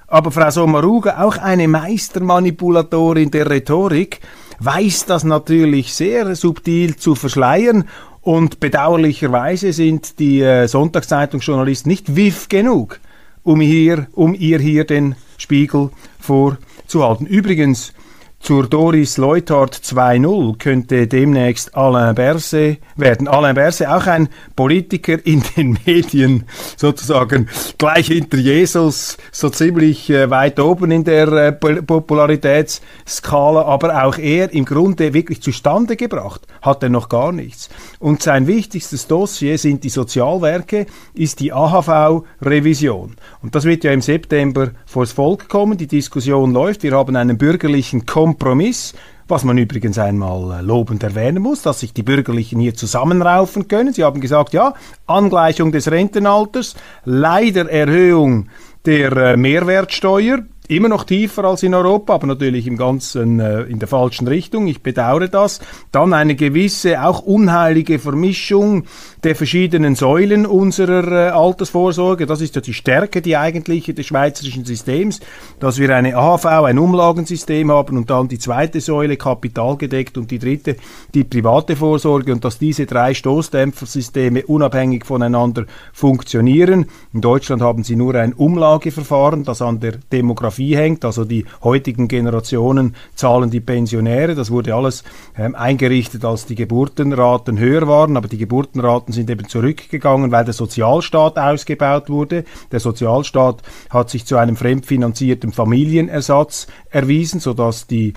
Aber 0.07 0.31
Frau 0.31 0.49
Sommaruga, 0.49 1.21
auch 1.21 1.37
eine 1.37 1.67
Meistermanipulatorin 1.67 3.29
der 3.29 3.49
Rhetorik, 3.49 4.21
weiß 4.59 5.05
das 5.05 5.23
natürlich 5.23 5.93
sehr 5.93 6.33
subtil 6.35 6.95
zu 6.95 7.13
verschleiern 7.13 7.87
und 8.21 8.59
bedauerlicherweise 8.59 9.71
sind 9.71 10.19
die 10.19 10.41
äh, 10.41 10.67
Sonntagszeitungsjournalisten 10.67 11.89
nicht 11.89 12.15
wiff 12.15 12.49
genug, 12.49 12.99
um, 13.47 13.61
hier, 13.61 14.07
um 14.13 14.33
ihr 14.33 14.59
hier 14.59 14.83
den 14.83 15.15
Spiegel 15.37 15.89
vorzuhalten. 16.19 17.25
Übrigens, 17.25 17.93
zur 18.39 18.67
Doris 18.67 19.17
Leuthard 19.17 19.75
2.0 19.75 20.57
könnte 20.57 21.07
demnächst 21.07 21.75
Alain 21.75 22.15
Berset 22.15 22.79
werden. 22.95 23.27
Alain 23.27 23.55
Berset, 23.55 23.87
auch 23.87 24.07
ein 24.07 24.29
Politiker 24.55 25.17
in 25.25 25.43
den 25.55 25.77
Medien, 25.85 26.45
sozusagen 26.77 27.49
gleich 27.77 28.07
hinter 28.07 28.37
Jesus, 28.37 29.17
so 29.31 29.49
ziemlich 29.49 30.09
äh, 30.09 30.29
weit 30.29 30.59
oben 30.59 30.91
in 30.91 31.03
der 31.03 31.27
äh, 31.27 31.51
Popularitätsskala, 31.51 33.63
aber 33.63 34.03
auch 34.03 34.17
er 34.17 34.53
im 34.53 34.65
Grunde 34.65 35.13
wirklich 35.13 35.41
zustande 35.41 35.95
gebracht 35.95 36.47
hat 36.67 36.83
er 36.83 36.89
noch 36.89 37.09
gar 37.09 37.31
nichts. 37.31 37.69
Und 37.99 38.21
sein 38.21 38.45
wichtigstes 38.45 39.07
Dossier 39.07 39.57
sind 39.57 39.83
die 39.83 39.89
Sozialwerke, 39.89 40.85
ist 41.13 41.39
die 41.39 41.53
AHV-Revision. 41.53 43.15
Und 43.41 43.55
das 43.55 43.63
wird 43.63 43.83
ja 43.83 43.91
im 43.91 44.01
September 44.01 44.71
vors 44.85 45.13
Volk 45.13 45.49
kommen. 45.49 45.77
Die 45.77 45.87
Diskussion 45.87 46.51
läuft. 46.51 46.83
Wir 46.83 46.91
haben 46.91 47.15
einen 47.15 47.37
bürgerlichen 47.37 48.05
Kompromiss 48.27 48.93
was 49.29 49.43
man 49.43 49.57
übrigens 49.57 49.97
einmal 49.99 50.59
äh, 50.59 50.61
lobend 50.61 51.03
erwähnen 51.03 51.43
muss, 51.43 51.61
dass 51.61 51.81
sich 51.81 51.93
die 51.93 52.03
Bürgerlichen 52.03 52.59
hier 52.59 52.75
zusammenraufen 52.75 53.67
können. 53.67 53.93
Sie 53.93 54.05
haben 54.05 54.21
gesagt, 54.21 54.53
ja, 54.53 54.73
Angleichung 55.05 55.73
des 55.73 55.91
Rentenalters, 55.91 56.75
leider 57.03 57.69
Erhöhung 57.69 58.47
der 58.85 59.11
äh, 59.11 59.35
Mehrwertsteuer, 59.35 60.45
immer 60.69 60.89
noch 60.89 61.03
tiefer 61.03 61.45
als 61.45 61.63
in 61.63 61.73
Europa, 61.73 62.13
aber 62.15 62.27
natürlich 62.27 62.67
im 62.67 62.77
Ganzen 62.77 63.39
äh, 63.39 63.63
in 63.63 63.79
der 63.79 63.87
falschen 63.87 64.27
Richtung. 64.27 64.67
Ich 64.67 64.81
bedauere 64.81 65.27
das. 65.27 65.59
Dann 65.91 66.13
eine 66.13 66.35
gewisse, 66.35 67.03
auch 67.03 67.21
unheilige 67.21 67.99
Vermischung 67.99 68.85
der 69.23 69.35
verschiedenen 69.35 69.95
Säulen 69.95 70.45
unserer 70.45 71.11
äh, 71.11 71.29
Altersvorsorge. 71.29 72.25
Das 72.25 72.41
ist 72.41 72.55
ja 72.55 72.61
die 72.61 72.73
Stärke, 72.73 73.21
die 73.21 73.37
eigentliche 73.37 73.93
des 73.93 74.05
schweizerischen 74.05 74.65
Systems, 74.65 75.19
dass 75.59 75.79
wir 75.79 75.95
eine 75.95 76.15
AHV, 76.15 76.45
ein 76.45 76.79
Umlagensystem 76.79 77.71
haben 77.71 77.97
und 77.97 78.09
dann 78.09 78.27
die 78.27 78.39
zweite 78.39 78.79
Säule 78.79 79.17
kapitalgedeckt 79.17 80.17
und 80.17 80.29
die 80.31 80.39
dritte 80.39 80.75
die 81.13 81.23
private 81.23 81.75
Vorsorge 81.75 82.31
und 82.31 82.45
dass 82.45 82.59
diese 82.59 82.85
drei 82.85 83.13
Stoßdämpfersysteme 83.13 84.45
unabhängig 84.45 85.05
voneinander 85.05 85.65
funktionieren. 85.93 86.85
In 87.13 87.21
Deutschland 87.21 87.61
haben 87.61 87.83
sie 87.83 87.95
nur 87.95 88.15
ein 88.15 88.33
Umlageverfahren, 88.33 89.43
das 89.43 89.61
an 89.61 89.79
der 89.79 89.93
Demografie 90.11 90.75
hängt, 90.75 91.05
also 91.05 91.25
die 91.25 91.45
heutigen 91.63 92.07
Generationen 92.07 92.95
zahlen 93.15 93.49
die 93.49 93.59
Pensionäre. 93.59 94.35
Das 94.35 94.51
wurde 94.51 94.75
alles 94.75 95.03
ähm, 95.37 95.55
eingerichtet, 95.55 96.23
als 96.23 96.45
die 96.45 96.55
Geburtenraten 96.55 97.57
höher 97.57 97.87
waren, 97.87 98.17
aber 98.17 98.27
die 98.27 98.37
Geburtenraten 98.37 99.06
sind 99.13 99.29
eben 99.29 99.47
zurückgegangen, 99.47 100.31
weil 100.31 100.45
der 100.45 100.53
Sozialstaat 100.53 101.37
ausgebaut 101.37 102.09
wurde. 102.09 102.43
Der 102.71 102.79
Sozialstaat 102.79 103.61
hat 103.89 104.09
sich 104.09 104.25
zu 104.25 104.37
einem 104.37 104.55
fremdfinanzierten 104.55 105.51
Familienersatz 105.51 106.67
erwiesen, 106.89 107.39
sodass 107.39 107.87
die 107.87 108.13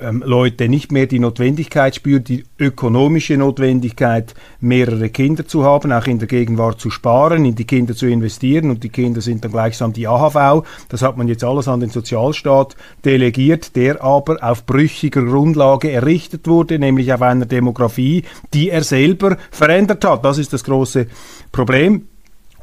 ähm, 0.00 0.22
Leute 0.24 0.68
nicht 0.68 0.92
mehr 0.92 1.06
die 1.06 1.18
Notwendigkeit 1.18 1.94
spüren, 1.94 2.24
die 2.24 2.44
ökonomische 2.58 3.36
Notwendigkeit, 3.36 4.34
mehrere 4.60 5.10
Kinder 5.10 5.46
zu 5.46 5.64
haben, 5.64 5.92
auch 5.92 6.06
in 6.06 6.18
der 6.18 6.28
Gegenwart 6.28 6.80
zu 6.80 6.90
sparen, 6.90 7.44
in 7.44 7.54
die 7.54 7.66
Kinder 7.66 7.94
zu 7.94 8.06
investieren 8.06 8.70
und 8.70 8.82
die 8.84 8.88
Kinder 8.88 9.20
sind 9.20 9.44
dann 9.44 9.52
gleichsam 9.52 9.92
die 9.92 10.06
AHV. 10.06 10.66
Das 10.88 11.02
hat 11.02 11.16
man 11.16 11.28
jetzt 11.28 11.44
alles 11.44 11.68
an 11.68 11.80
den 11.80 11.90
Sozialstaat 11.90 12.76
delegiert, 13.04 13.76
der 13.76 14.02
aber 14.02 14.38
auf 14.42 14.66
brüchiger 14.66 15.24
Grundlage 15.24 15.90
errichtet 15.90 16.46
wurde, 16.46 16.78
nämlich 16.78 17.12
auf 17.12 17.22
einer 17.22 17.46
Demografie, 17.46 18.24
die 18.52 18.70
er 18.70 18.82
selber 18.82 19.36
verändert 19.50 20.04
hat. 20.04 20.24
Das 20.24 20.38
ist 20.38 20.52
das 20.52 20.64
große 20.64 21.06
Problem. 21.52 22.08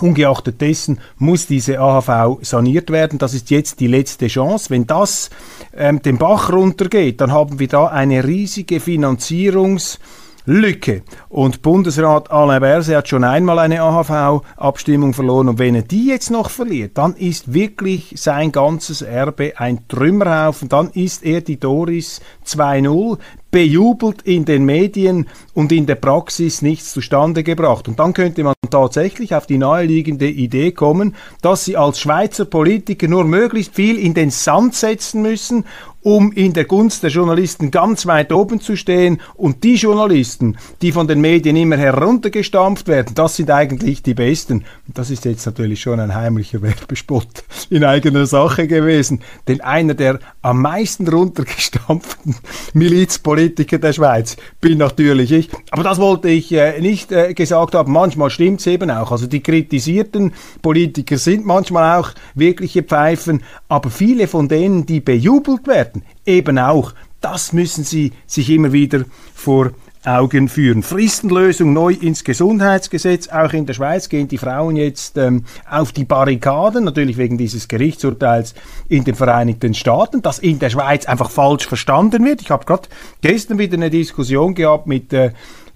Ungeachtet 0.02 0.62
dessen 0.62 1.00
muss 1.18 1.48
diese 1.48 1.80
AHV 1.80 2.40
saniert 2.42 2.90
werden. 2.92 3.20
Das 3.20 3.34
ist 3.34 3.50
jetzt 3.50 3.80
die 3.80 3.88
letzte 3.88 4.28
Chance. 4.28 4.70
Wenn 4.70 4.88
das 4.88 5.30
ähm, 5.76 6.02
den 6.02 6.18
Bach 6.18 6.52
runtergeht, 6.52 7.22
dann 7.22 7.32
haben 7.32 7.60
wir 7.60 7.68
da 7.68 7.88
eine 7.88 8.24
riesige 8.24 8.78
Finanzierungs- 8.78 9.98
Lücke. 10.46 11.04
Und 11.30 11.62
Bundesrat 11.62 12.32
Alain 12.32 12.62
Berset 12.62 12.96
hat 12.96 13.08
schon 13.08 13.24
einmal 13.24 13.60
eine 13.60 13.82
AHV-Abstimmung 13.82 15.14
verloren. 15.14 15.50
Und 15.50 15.60
wenn 15.60 15.76
er 15.76 15.84
die 15.84 16.08
jetzt 16.08 16.32
noch 16.32 16.50
verliert, 16.50 16.98
dann 16.98 17.14
ist 17.16 17.54
wirklich 17.54 18.16
sein 18.18 18.52
ganzes 18.52 19.02
Erbe 19.02 19.54
ein 19.58 19.88
Trümmerhaufen. 19.88 20.70
Dann 20.70 20.90
ist 20.90 21.24
er 21.24 21.42
die 21.42 21.60
Doris 21.60 22.22
2.0 22.46 23.20
bejubelt 23.52 24.22
in 24.24 24.46
den 24.46 24.66
Medien 24.66 25.28
und 25.54 25.72
in 25.72 25.86
der 25.86 25.96
Praxis 25.96 26.62
nichts 26.62 26.94
zustande 26.94 27.44
gebracht. 27.44 27.88
Und 27.88 28.00
dann 28.00 28.14
könnte 28.14 28.44
man 28.44 28.54
tatsächlich 28.70 29.36
auf 29.36 29.46
die 29.46 29.58
naheliegende 29.58 30.30
Idee 30.30 30.72
kommen, 30.72 31.16
dass 31.42 31.66
sie 31.66 31.78
als 31.78 32.00
Schweizer 32.00 32.46
Politiker 32.46 33.08
nur 33.08 33.26
möglichst 33.26 33.76
viel 33.76 34.00
in 34.00 34.14
den 34.14 34.32
Sand 34.32 34.74
setzen 34.74 35.22
müssen 35.22 35.66
um 36.02 36.32
in 36.32 36.54
der 36.54 36.66
Gunst 36.66 37.04
der 37.04 37.10
Journalisten 37.10 37.72
ganz 37.72 38.06
weit 38.06 38.32
oben 38.32 38.60
zu 38.60 38.76
stehen. 38.76 39.22
Und 39.36 39.64
die 39.64 39.76
Journalisten, 39.76 40.58
die 40.82 40.92
von 40.92 41.08
den 41.08 41.22
Medien 41.22 41.56
immer 41.56 41.78
heruntergestampft 41.78 42.88
werden, 42.88 43.14
das 43.16 43.36
sind 43.36 43.52
eigentlich 43.52 44.02
die 44.04 44.14
Besten. 44.14 44.66
Und 44.88 44.98
das 44.98 45.10
ist 45.10 45.26
jetzt 45.26 45.46
natürlich 45.46 45.82
schon 45.82 46.00
ein 46.00 46.16
heimlicher 46.16 46.62
Werbespott 46.62 47.44
in 47.70 47.84
eigener 47.84 48.26
Sache 48.26 48.68
gewesen. 48.68 49.22
Denn 49.48 49.62
einer 49.62 49.94
der 49.94 50.20
am 50.42 50.62
meisten 50.62 51.08
runtergestampften 51.08 52.36
Milizpolitiker 52.74 53.78
der 53.78 53.94
Schweiz 53.94 54.38
bin 54.60 54.78
natürlich 54.78 55.32
ich. 55.32 55.50
Aber 55.72 55.84
das 55.84 56.00
wollte 56.00 56.30
ich 56.30 56.52
äh, 56.52 56.80
nicht 56.82 57.12
äh, 57.12 57.34
gesagt 57.34 57.76
haben. 57.76 57.92
Manchmal 57.92 58.30
stimmt's 58.30 58.66
eben 58.68 58.90
auch. 58.90 59.12
Also 59.12 59.28
die 59.28 59.42
kritisierten 59.42 60.34
Politiker 60.62 61.18
sind 61.18 61.46
manchmal 61.46 62.00
auch 62.00 62.12
wirkliche 62.36 62.84
Pfeifen. 62.84 63.44
Aber 63.68 63.90
viele 63.90 64.28
von 64.28 64.48
denen, 64.48 64.86
die 64.86 65.00
bejubelt 65.00 65.68
werden, 65.68 65.91
werden. 65.92 66.04
Eben 66.26 66.58
auch. 66.58 66.94
Das 67.20 67.54
müssen 67.54 67.84
Sie 67.84 68.14
sich 68.26 68.50
immer 68.50 68.74
wieder 68.74 69.06
vor 69.34 69.72
Augen 70.04 70.50
führen. 70.50 70.82
Fristenlösung 70.82 71.74
neu 71.74 71.94
ins 71.94 72.24
Gesundheitsgesetz. 72.24 73.28
Auch 73.28 73.54
in 73.54 73.68
der 73.68 73.76
Schweiz 73.76 74.10
gehen 74.10 74.28
die 74.28 74.40
Frauen 74.40 74.76
jetzt 74.76 75.16
ähm, 75.18 75.46
auf 75.70 75.92
die 75.92 76.06
Barrikaden, 76.06 76.84
natürlich 76.84 77.18
wegen 77.18 77.38
dieses 77.38 77.68
Gerichtsurteils 77.68 78.56
in 78.90 79.04
den 79.04 79.14
Vereinigten 79.14 79.76
Staaten, 79.76 80.24
das 80.24 80.40
in 80.40 80.58
der 80.58 80.72
Schweiz 80.72 81.06
einfach 81.06 81.30
falsch 81.30 81.68
verstanden 81.68 82.26
wird. 82.26 82.42
Ich 82.42 82.50
habe 82.50 82.66
gerade 82.66 82.90
gestern 83.22 83.60
wieder 83.60 83.76
eine 83.76 83.92
Diskussion 83.92 84.56
gehabt 84.56 84.88
mit 84.88 85.14
äh, 85.14 85.34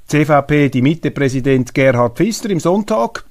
CVP, 0.07 0.69
die 0.69 0.81
Mitte-Präsident 0.81 1.75
Gerhard 1.75 2.17
Pfister 2.17 2.49
im 2.49 2.59
Sonntag 2.59 3.25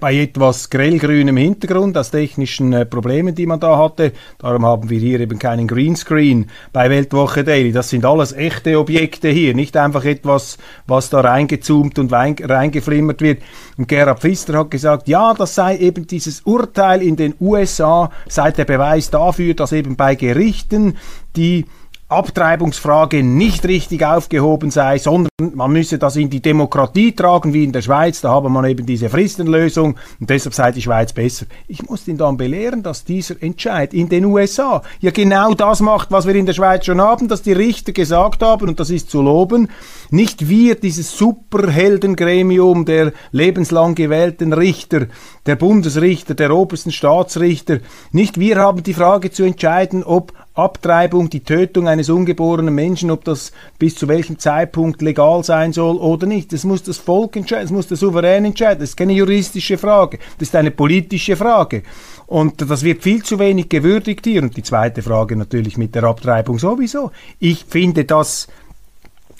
bei 0.00 0.16
etwas 0.16 0.70
grellgrünem 0.70 1.36
Hintergrund 1.36 1.96
aus 1.96 2.10
technischen 2.10 2.72
äh, 2.72 2.86
Problemen, 2.86 3.34
die 3.34 3.46
man 3.46 3.60
da 3.60 3.78
hatte. 3.78 4.12
Darum 4.38 4.64
haben 4.64 4.90
wir 4.90 4.98
hier 4.98 5.20
eben 5.20 5.38
keinen 5.38 5.66
Greenscreen 5.66 6.50
bei 6.72 6.88
Weltwoche 6.90 7.44
Daily. 7.44 7.72
Das 7.72 7.90
sind 7.90 8.04
alles 8.04 8.32
echte 8.32 8.78
Objekte 8.78 9.28
hier, 9.28 9.54
nicht 9.54 9.76
einfach 9.76 10.04
etwas, 10.04 10.58
was 10.86 11.10
da 11.10 11.20
reingezoomt 11.20 11.98
und 11.98 12.12
reingeflimmert 12.12 13.20
wird. 13.20 13.42
Und 13.76 13.88
Gerhard 13.88 14.20
Pfister 14.20 14.58
hat 14.58 14.70
gesagt, 14.70 15.08
ja, 15.08 15.34
das 15.34 15.54
sei 15.54 15.76
eben 15.76 16.06
dieses 16.06 16.42
Urteil 16.42 17.02
in 17.02 17.16
den 17.16 17.34
USA, 17.40 18.10
sei 18.28 18.50
der 18.52 18.64
Beweis 18.64 19.10
dafür, 19.10 19.54
dass 19.54 19.72
eben 19.72 19.96
bei 19.96 20.14
Gerichten 20.14 20.96
die 21.36 21.66
Abtreibungsfrage 22.10 23.22
nicht 23.22 23.66
richtig 23.66 24.02
aufgehoben 24.02 24.70
sei, 24.70 24.96
sondern 24.96 25.28
man 25.54 25.70
müsse 25.70 25.98
das 25.98 26.16
in 26.16 26.30
die 26.30 26.40
Demokratie 26.40 27.12
tragen, 27.12 27.52
wie 27.52 27.64
in 27.64 27.72
der 27.72 27.82
Schweiz. 27.82 28.22
Da 28.22 28.30
habe 28.30 28.48
man 28.48 28.64
eben 28.64 28.86
diese 28.86 29.10
Fristenlösung 29.10 29.96
und 30.18 30.30
deshalb 30.30 30.54
sei 30.54 30.72
die 30.72 30.80
Schweiz 30.80 31.12
besser. 31.12 31.44
Ich 31.66 31.86
muss 31.86 32.08
ihn 32.08 32.16
dann 32.16 32.38
belehren, 32.38 32.82
dass 32.82 33.04
dieser 33.04 33.42
Entscheid 33.42 33.92
in 33.92 34.08
den 34.08 34.24
USA 34.24 34.82
ja 35.00 35.10
genau 35.10 35.52
das 35.52 35.80
macht, 35.80 36.10
was 36.10 36.26
wir 36.26 36.34
in 36.34 36.46
der 36.46 36.54
Schweiz 36.54 36.86
schon 36.86 36.98
haben, 36.98 37.28
dass 37.28 37.42
die 37.42 37.52
Richter 37.52 37.92
gesagt 37.92 38.42
haben, 38.42 38.68
und 38.68 38.80
das 38.80 38.88
ist 38.88 39.10
zu 39.10 39.20
loben, 39.20 39.68
nicht 40.10 40.48
wir, 40.48 40.76
dieses 40.76 41.14
Superheldengremium 41.14 42.86
der 42.86 43.12
lebenslang 43.32 43.94
gewählten 43.94 44.54
Richter, 44.54 45.08
der 45.44 45.56
Bundesrichter, 45.56 46.34
der 46.34 46.54
obersten 46.54 46.90
Staatsrichter, 46.90 47.80
nicht 48.12 48.40
wir 48.40 48.56
haben 48.56 48.82
die 48.82 48.94
Frage 48.94 49.30
zu 49.30 49.44
entscheiden, 49.44 50.04
ob 50.04 50.32
Abtreibung, 50.58 51.30
die 51.30 51.44
Tötung 51.44 51.86
eines 51.88 52.10
ungeborenen 52.10 52.74
Menschen, 52.74 53.10
ob 53.10 53.24
das 53.24 53.52
bis 53.78 53.94
zu 53.94 54.08
welchem 54.08 54.38
Zeitpunkt 54.38 55.00
legal 55.02 55.44
sein 55.44 55.72
soll 55.72 55.96
oder 55.96 56.26
nicht. 56.26 56.52
Das 56.52 56.64
muss 56.64 56.82
das 56.82 56.98
Volk 56.98 57.36
entscheiden, 57.36 57.64
das 57.64 57.72
muss 57.72 57.86
der 57.86 57.96
Souverän 57.96 58.44
entscheiden. 58.44 58.80
Das 58.80 58.90
ist 58.90 58.96
keine 58.96 59.12
juristische 59.12 59.78
Frage, 59.78 60.18
das 60.38 60.48
ist 60.48 60.56
eine 60.56 60.70
politische 60.70 61.36
Frage. 61.36 61.82
Und 62.26 62.60
das 62.60 62.82
wird 62.82 63.02
viel 63.02 63.22
zu 63.22 63.38
wenig 63.38 63.68
gewürdigt 63.68 64.26
hier. 64.26 64.42
Und 64.42 64.56
die 64.56 64.62
zweite 64.62 65.02
Frage 65.02 65.36
natürlich 65.36 65.76
mit 65.76 65.94
der 65.94 66.04
Abtreibung 66.04 66.58
sowieso. 66.58 67.12
Ich 67.38 67.64
finde 67.64 68.04
das 68.04 68.48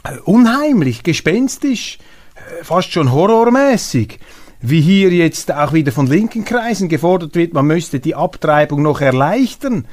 äh, 0.04 0.16
unheimlich, 0.24 1.02
gespenstisch, 1.02 1.98
äh, 2.34 2.64
fast 2.64 2.92
schon 2.92 3.12
horrormäßig 3.12 4.18
wie 4.60 4.80
hier 4.80 5.10
jetzt 5.10 5.52
auch 5.52 5.72
wieder 5.72 5.92
von 5.92 6.06
linken 6.06 6.44
Kreisen 6.44 6.88
gefordert 6.88 7.36
wird, 7.36 7.54
man 7.54 7.66
müsste 7.66 8.00
die 8.00 8.14
Abtreibung 8.14 8.82
noch 8.82 9.00
erleichtern. 9.00 9.86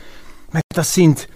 Das 0.69 0.93
sind 0.93 1.27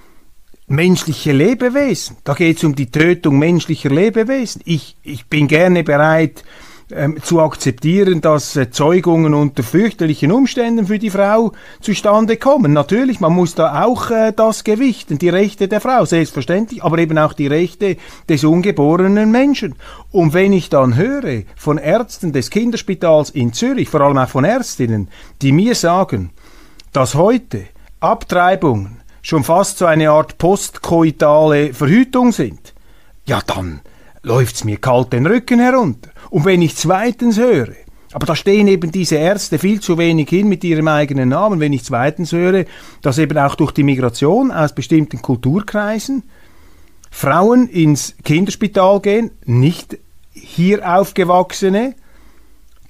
menschliche 0.67 1.31
Lebewesen. 1.31 2.17
Da 2.23 2.33
geht 2.33 2.57
es 2.57 2.63
um 2.63 2.75
die 2.75 2.91
Tötung 2.91 3.39
menschlicher 3.39 3.89
Lebewesen. 3.89 4.61
Ich, 4.65 4.97
ich 5.03 5.25
bin 5.27 5.47
gerne 5.47 5.83
bereit 5.83 6.43
ähm, 6.91 7.21
zu 7.21 7.39
akzeptieren, 7.39 8.19
dass 8.21 8.55
äh, 8.55 8.71
Zeugungen 8.71 9.35
unter 9.35 9.61
fürchterlichen 9.61 10.31
Umständen 10.31 10.87
für 10.87 10.97
die 10.97 11.11
Frau 11.11 11.51
zustande 11.81 12.37
kommen. 12.37 12.73
Natürlich, 12.73 13.19
man 13.19 13.33
muss 13.33 13.53
da 13.53 13.83
auch 13.83 14.09
äh, 14.09 14.33
das 14.35 14.63
gewichten, 14.63 15.19
die 15.19 15.29
Rechte 15.29 15.67
der 15.67 15.81
Frau, 15.81 16.05
selbstverständlich, 16.05 16.83
aber 16.83 16.97
eben 16.97 17.17
auch 17.19 17.33
die 17.33 17.45
Rechte 17.47 17.97
des 18.27 18.43
ungeborenen 18.43 19.29
Menschen. 19.29 19.75
Und 20.11 20.33
wenn 20.33 20.51
ich 20.51 20.69
dann 20.69 20.95
höre 20.95 21.43
von 21.55 21.77
Ärzten 21.77 22.31
des 22.31 22.49
Kinderspitals 22.49 23.29
in 23.29 23.53
Zürich, 23.53 23.89
vor 23.89 24.01
allem 24.01 24.17
auch 24.17 24.29
von 24.29 24.43
Ärztinnen, 24.43 25.09
die 25.43 25.51
mir 25.51 25.75
sagen, 25.75 26.31
dass 26.91 27.13
heute 27.13 27.65
Abtreibungen 27.99 28.98
schon 29.21 29.43
fast 29.43 29.77
so 29.77 29.85
eine 29.85 30.11
Art 30.11 30.37
postkoitale 30.37 31.73
Verhütung 31.73 32.31
sind, 32.31 32.73
ja 33.25 33.41
dann 33.45 33.81
läuft's 34.21 34.63
mir 34.63 34.77
kalt 34.77 35.13
den 35.13 35.25
Rücken 35.25 35.59
herunter. 35.59 36.09
Und 36.29 36.45
wenn 36.45 36.61
ich 36.61 36.75
zweitens 36.75 37.37
höre, 37.37 37.69
aber 38.11 38.25
da 38.25 38.35
stehen 38.35 38.67
eben 38.67 38.91
diese 38.91 39.15
Ärzte 39.15 39.59
viel 39.59 39.81
zu 39.81 39.97
wenig 39.97 40.29
hin 40.29 40.49
mit 40.49 40.63
ihrem 40.63 40.87
eigenen 40.87 41.29
Namen, 41.29 41.59
wenn 41.59 41.73
ich 41.73 41.83
zweitens 41.83 42.31
höre, 42.31 42.65
dass 43.01 43.17
eben 43.17 43.37
auch 43.37 43.55
durch 43.55 43.71
die 43.71 43.83
Migration 43.83 44.51
aus 44.51 44.73
bestimmten 44.73 45.21
Kulturkreisen 45.21 46.23
Frauen 47.11 47.67
ins 47.67 48.15
Kinderspital 48.23 48.99
gehen, 49.01 49.31
nicht 49.45 49.97
hier 50.31 50.87
aufgewachsene, 50.97 51.95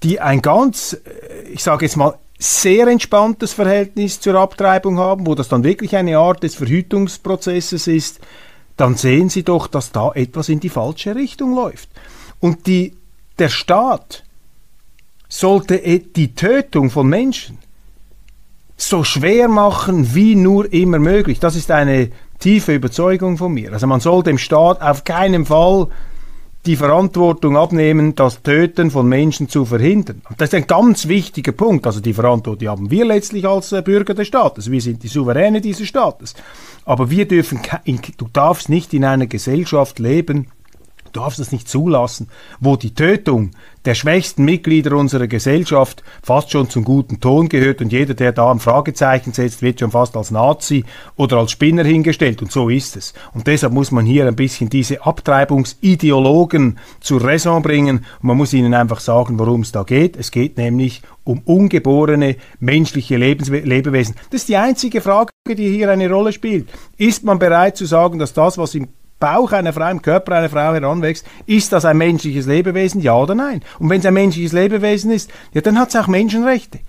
die 0.04 0.20
ein 0.20 0.42
ganz, 0.42 0.94
äh, 0.94 1.50
ich 1.50 1.64
sage 1.64 1.86
jetzt 1.86 1.98
mal, 1.98 2.18
sehr 2.40 2.88
entspanntes 2.88 3.52
Verhältnis 3.52 4.22
zur 4.22 4.36
Abtreibung 4.36 4.98
haben, 4.98 5.28
wo 5.28 5.36
das 5.36 5.50
dann 5.50 5.66
wirklich 5.66 5.96
eine 5.98 6.18
Art 6.18 6.42
des 6.42 6.56
Verhütungsprozesses 6.56 7.86
ist, 7.88 8.22
dann 8.78 8.96
sehen 8.96 9.28
Sie 9.28 9.44
doch, 9.44 9.68
dass 9.68 9.92
da 9.92 10.14
etwas 10.14 10.48
in 10.48 10.62
die 10.62 10.70
falsche 10.70 11.16
Richtung 11.16 11.54
läuft. 11.54 11.90
Und 12.40 12.66
die, 12.66 12.96
der 13.38 13.50
Staat 13.50 14.24
sollte 15.28 15.78
die 15.78 16.34
Tötung 16.34 16.90
von 16.90 17.08
Menschen 17.08 17.58
so 18.78 19.04
schwer 19.04 19.50
machen 19.50 20.16
wie 20.16 20.36
nur 20.36 20.72
immer 20.72 21.00
möglich. 21.00 21.42
Das 21.42 21.58
ist 21.58 21.70
eine 21.70 22.10
tiefe 22.40 22.74
Überzeugung 22.74 23.38
von 23.38 23.54
mir. 23.54 23.74
Also 23.74 23.86
man 23.86 24.00
soll 24.00 24.24
dem 24.24 24.38
Staat 24.38 24.82
auf 24.82 25.04
keinen 25.04 25.46
Fall 25.46 25.88
die 26.66 26.76
Verantwortung 26.76 27.56
abnehmen, 27.56 28.16
das 28.16 28.42
Töten 28.42 28.92
von 28.92 29.08
Menschen 29.08 29.48
zu 29.48 29.66
verhindern. 29.66 30.22
Das 30.38 30.50
ist 30.50 30.56
ein 30.56 30.68
ganz 30.68 31.08
wichtiger 31.08 31.54
Punkt. 31.54 31.88
Also 31.88 32.02
die 32.02 32.14
Verantwortung 32.14 32.68
haben 32.68 32.92
wir 32.92 33.06
letztlich 33.06 33.48
als 33.48 33.72
äh, 33.72 33.82
Bürger 33.82 34.14
des 34.14 34.28
Staates. 34.28 34.70
Wir 34.70 34.82
sind 34.82 35.02
die 35.04 35.08
Souveräne 35.08 35.62
dieses 35.62 35.88
Staates. 35.88 36.36
Aber 36.86 37.10
wir 37.10 37.28
dürfen, 37.28 37.60
du 38.18 38.28
darfst 38.34 38.68
nicht 38.68 38.94
in 38.94 39.06
einer 39.06 39.28
Gesellschaft 39.28 40.00
leben, 40.00 40.48
Du 41.12 41.20
darfst 41.22 41.40
es 41.40 41.52
nicht 41.52 41.68
zulassen, 41.68 42.30
wo 42.60 42.76
die 42.76 42.94
Tötung 42.94 43.52
der 43.86 43.96
schwächsten 43.96 44.44
Mitglieder 44.44 44.96
unserer 44.96 45.28
Gesellschaft 45.28 46.04
fast 46.22 46.52
schon 46.52 46.70
zum 46.70 46.84
guten 46.84 47.20
Ton 47.20 47.50
gehört 47.50 47.82
und 47.82 47.92
jeder, 47.92 48.14
der 48.14 48.32
da 48.32 48.52
ein 48.52 48.60
Fragezeichen 48.60 49.34
setzt, 49.34 49.62
wird 49.62 49.80
schon 49.80 49.92
fast 49.92 50.18
als 50.18 50.32
Nazi 50.32 50.84
oder 51.16 51.38
als 51.38 51.52
Spinner 51.52 51.84
hingestellt 51.84 52.42
und 52.42 52.52
so 52.52 52.70
ist 52.70 52.98
es. 52.98 53.14
Und 53.34 53.48
deshalb 53.48 53.74
muss 53.74 53.92
man 53.92 54.06
hier 54.06 54.28
ein 54.28 54.36
bisschen 54.36 54.70
diese 54.70 55.06
Abtreibungsideologen 55.06 56.78
zur 57.00 57.24
Raison 57.24 57.62
bringen 57.62 58.06
und 58.22 58.24
man 58.24 58.38
muss 58.38 58.54
ihnen 58.54 58.74
einfach 58.74 59.00
sagen, 59.00 59.40
worum 59.40 59.62
es 59.62 59.72
da 59.72 59.84
geht. 59.84 60.18
Es 60.18 60.32
geht 60.32 60.58
nämlich 60.58 61.02
um 61.24 61.42
ungeborene 61.46 62.36
menschliche 62.60 63.18
Lebens 63.18 63.50
Lebewesen. 63.50 64.16
Das 64.32 64.42
ist 64.42 64.50
die 64.50 64.58
einzige 64.58 65.02
Frage, 65.02 65.32
die 65.48 65.70
hier 65.70 65.90
eine 65.90 66.10
Rolle 66.10 66.34
spielt. 66.34 66.70
Ist 66.98 67.24
man 67.24 67.40
bereit 67.40 67.78
zu 67.78 67.86
sagen, 67.86 68.20
dass 68.20 68.34
das, 68.34 68.58
was 68.58 68.76
im 68.76 68.90
Bauch 69.20 69.52
einer 69.52 69.74
Frau, 69.74 69.90
im 69.90 70.02
Körper 70.02 70.36
einer 70.36 70.50
Frau 70.50 70.74
heranwächst, 70.74 71.26
ist 71.46 71.74
das 71.74 71.86
ein 71.86 71.98
menschliches 71.98 72.46
Lebewesen, 72.46 73.02
ja 73.02 73.16
oder 73.16 73.36
nein? 73.36 73.62
Und 73.80 73.90
wenn 73.90 74.00
es 74.00 74.06
ein 74.06 74.14
menschliches 74.14 74.54
Lebewesen 74.54 75.12
ist, 75.12 75.32
ja, 75.54 75.62
dann 75.62 75.80
hat 75.80 75.90
es 75.90 75.96
auch 75.96 76.08
Menschenrechte. 76.08 76.80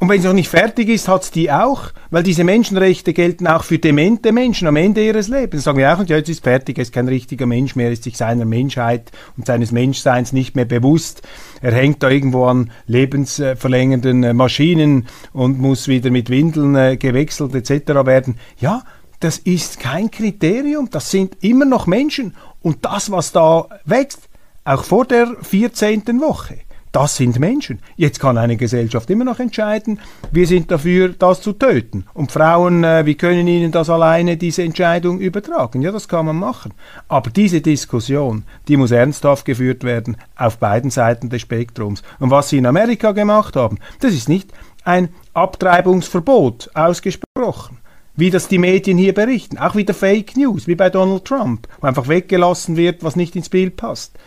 Und 0.00 0.08
wenn 0.08 0.20
es 0.20 0.24
noch 0.24 0.32
nicht 0.32 0.48
fertig 0.48 0.88
ist, 0.88 1.08
hat 1.08 1.24
es 1.24 1.30
die 1.32 1.50
auch, 1.50 1.90
weil 2.10 2.22
diese 2.22 2.44
Menschenrechte 2.44 3.12
gelten 3.12 3.48
auch 3.48 3.64
für 3.64 3.80
demente 3.80 4.30
Menschen 4.30 4.68
am 4.68 4.76
Ende 4.76 5.04
ihres 5.04 5.26
Lebens. 5.26 5.64
Sagen 5.64 5.78
wir 5.78 5.92
auch, 5.92 6.04
ja, 6.04 6.18
jetzt 6.18 6.28
ist 6.28 6.44
fertig, 6.44 6.78
er 6.78 6.82
ist 6.82 6.92
kein 6.92 7.08
richtiger 7.08 7.46
Mensch 7.46 7.74
mehr, 7.74 7.90
ist 7.90 8.04
sich 8.04 8.16
seiner 8.16 8.44
Menschheit 8.44 9.10
und 9.36 9.46
seines 9.46 9.72
Menschseins 9.72 10.32
nicht 10.32 10.54
mehr 10.54 10.66
bewusst. 10.66 11.22
Er 11.62 11.72
hängt 11.72 12.00
da 12.04 12.10
irgendwo 12.10 12.44
an 12.44 12.70
lebensverlängernden 12.86 14.22
äh, 14.22 14.34
Maschinen 14.34 15.08
und 15.32 15.58
muss 15.58 15.88
wieder 15.88 16.12
mit 16.12 16.30
Windeln 16.30 16.76
äh, 16.76 16.96
gewechselt 16.96 17.56
etc. 17.56 18.06
werden. 18.06 18.36
Ja, 18.60 18.84
das 19.20 19.38
ist 19.38 19.80
kein 19.80 20.10
Kriterium, 20.10 20.88
das 20.90 21.10
sind 21.10 21.36
immer 21.40 21.64
noch 21.64 21.86
Menschen. 21.86 22.34
Und 22.62 22.84
das, 22.84 23.10
was 23.10 23.32
da 23.32 23.66
wächst, 23.84 24.28
auch 24.64 24.84
vor 24.84 25.04
der 25.04 25.36
14. 25.42 26.04
Woche, 26.20 26.58
das 26.92 27.16
sind 27.16 27.38
Menschen. 27.38 27.80
Jetzt 27.96 28.20
kann 28.20 28.38
eine 28.38 28.56
Gesellschaft 28.56 29.10
immer 29.10 29.24
noch 29.24 29.40
entscheiden, 29.40 30.00
wir 30.30 30.46
sind 30.46 30.70
dafür, 30.70 31.10
das 31.10 31.40
zu 31.42 31.52
töten. 31.52 32.06
Und 32.14 32.32
Frauen, 32.32 32.82
äh, 32.82 33.04
wir 33.04 33.14
können 33.14 33.46
ihnen 33.46 33.72
das 33.72 33.90
alleine, 33.90 34.36
diese 34.36 34.62
Entscheidung 34.62 35.18
übertragen. 35.18 35.82
Ja, 35.82 35.92
das 35.92 36.08
kann 36.08 36.26
man 36.26 36.36
machen. 36.36 36.72
Aber 37.08 37.30
diese 37.30 37.60
Diskussion, 37.60 38.44
die 38.68 38.76
muss 38.76 38.90
ernsthaft 38.90 39.44
geführt 39.44 39.84
werden 39.84 40.16
auf 40.36 40.58
beiden 40.58 40.90
Seiten 40.90 41.28
des 41.28 41.42
Spektrums. 41.42 42.02
Und 42.20 42.30
was 42.30 42.48
sie 42.48 42.58
in 42.58 42.66
Amerika 42.66 43.12
gemacht 43.12 43.56
haben, 43.56 43.78
das 44.00 44.14
ist 44.14 44.28
nicht 44.28 44.50
ein 44.84 45.10
Abtreibungsverbot 45.34 46.70
ausgesprochen 46.74 47.78
wie 48.18 48.30
das 48.30 48.48
die 48.48 48.58
Medien 48.58 48.98
hier 48.98 49.14
berichten, 49.14 49.58
auch 49.58 49.76
wieder 49.76 49.94
Fake 49.94 50.36
News, 50.36 50.66
wie 50.66 50.74
bei 50.74 50.90
Donald 50.90 51.24
Trump, 51.24 51.68
wo 51.80 51.86
einfach 51.86 52.08
weggelassen 52.08 52.76
wird, 52.76 53.04
was 53.04 53.14
nicht 53.14 53.36
ins 53.36 53.48
Bild 53.48 53.76
passt. 53.76 54.18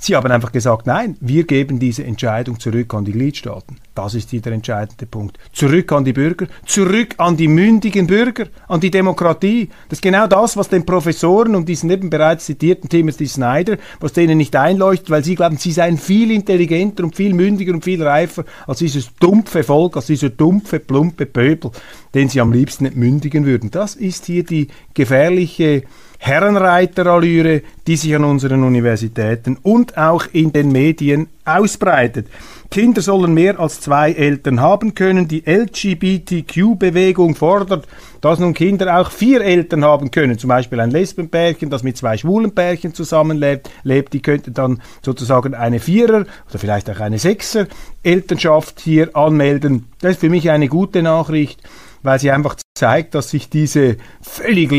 Sie 0.00 0.14
haben 0.14 0.30
einfach 0.30 0.52
gesagt, 0.52 0.86
nein, 0.86 1.16
wir 1.20 1.42
geben 1.42 1.80
diese 1.80 2.04
Entscheidung 2.04 2.60
zurück 2.60 2.94
an 2.94 3.04
die 3.04 3.10
Gliedstaaten. 3.10 3.78
Das 3.96 4.14
ist 4.14 4.30
hier 4.30 4.40
der 4.40 4.52
entscheidende 4.52 5.06
Punkt. 5.06 5.40
Zurück 5.52 5.90
an 5.90 6.04
die 6.04 6.12
Bürger, 6.12 6.46
zurück 6.64 7.16
an 7.18 7.36
die 7.36 7.48
mündigen 7.48 8.06
Bürger, 8.06 8.46
an 8.68 8.78
die 8.78 8.92
Demokratie. 8.92 9.70
Das 9.88 9.98
ist 9.98 10.02
genau 10.02 10.28
das, 10.28 10.56
was 10.56 10.68
den 10.68 10.86
Professoren 10.86 11.56
und 11.56 11.68
diesen 11.68 11.90
eben 11.90 12.10
bereits 12.10 12.44
zitierten 12.44 12.88
Timothy 12.88 13.26
Snyder, 13.26 13.76
was 13.98 14.12
denen 14.12 14.38
nicht 14.38 14.54
einleuchtet, 14.54 15.10
weil 15.10 15.24
sie 15.24 15.34
glauben, 15.34 15.56
sie 15.56 15.72
seien 15.72 15.98
viel 15.98 16.30
intelligenter 16.30 17.02
und 17.02 17.16
viel 17.16 17.34
mündiger 17.34 17.74
und 17.74 17.82
viel 17.82 18.00
reifer 18.00 18.44
als 18.68 18.78
dieses 18.78 19.12
dumpfe 19.16 19.64
Volk, 19.64 19.96
als 19.96 20.06
dieser 20.06 20.30
dumpfe, 20.30 20.78
plumpe 20.78 21.26
Pöbel, 21.26 21.72
den 22.14 22.28
sie 22.28 22.40
am 22.40 22.52
liebsten 22.52 22.86
entmündigen 22.86 23.44
würden. 23.44 23.72
Das 23.72 23.96
ist 23.96 24.26
hier 24.26 24.44
die 24.44 24.68
gefährliche 24.94 25.82
Herrenreiterallüre, 26.18 27.62
die 27.86 27.96
sich 27.96 28.14
an 28.14 28.24
unseren 28.24 28.64
Universitäten 28.64 29.56
und 29.62 29.96
auch 29.96 30.26
in 30.32 30.52
den 30.52 30.70
Medien 30.72 31.28
ausbreitet. 31.44 32.26
Kinder 32.70 33.00
sollen 33.00 33.32
mehr 33.32 33.58
als 33.58 33.80
zwei 33.80 34.12
Eltern 34.12 34.60
haben 34.60 34.94
können. 34.94 35.26
Die 35.26 35.42
LGBTQ-Bewegung 35.46 37.34
fordert, 37.34 37.88
dass 38.20 38.40
nun 38.40 38.52
Kinder 38.52 39.00
auch 39.00 39.10
vier 39.10 39.40
Eltern 39.40 39.84
haben 39.84 40.10
können. 40.10 40.38
Zum 40.38 40.48
Beispiel 40.48 40.78
ein 40.80 40.90
Lesbenpärchen, 40.90 41.70
das 41.70 41.82
mit 41.82 41.96
zwei 41.96 42.18
schwulen 42.18 42.54
Pärchen 42.54 42.92
zusammenlebt, 42.92 43.70
lebt, 43.84 44.12
die 44.12 44.20
könnte 44.20 44.50
dann 44.50 44.82
sozusagen 45.00 45.54
eine 45.54 45.80
Vierer 45.80 46.26
oder 46.50 46.58
vielleicht 46.58 46.90
auch 46.90 47.00
eine 47.00 47.18
Sechser 47.18 47.68
Elternschaft 48.02 48.80
hier 48.80 49.16
anmelden. 49.16 49.86
Das 50.00 50.12
ist 50.12 50.20
für 50.20 50.30
mich 50.30 50.50
eine 50.50 50.68
gute 50.68 51.02
Nachricht, 51.02 51.62
weil 52.02 52.18
sie 52.18 52.30
einfach 52.30 52.56
zeigt, 52.74 53.14
dass 53.14 53.30
sich 53.30 53.48
diese 53.48 53.96
völlig 54.20 54.72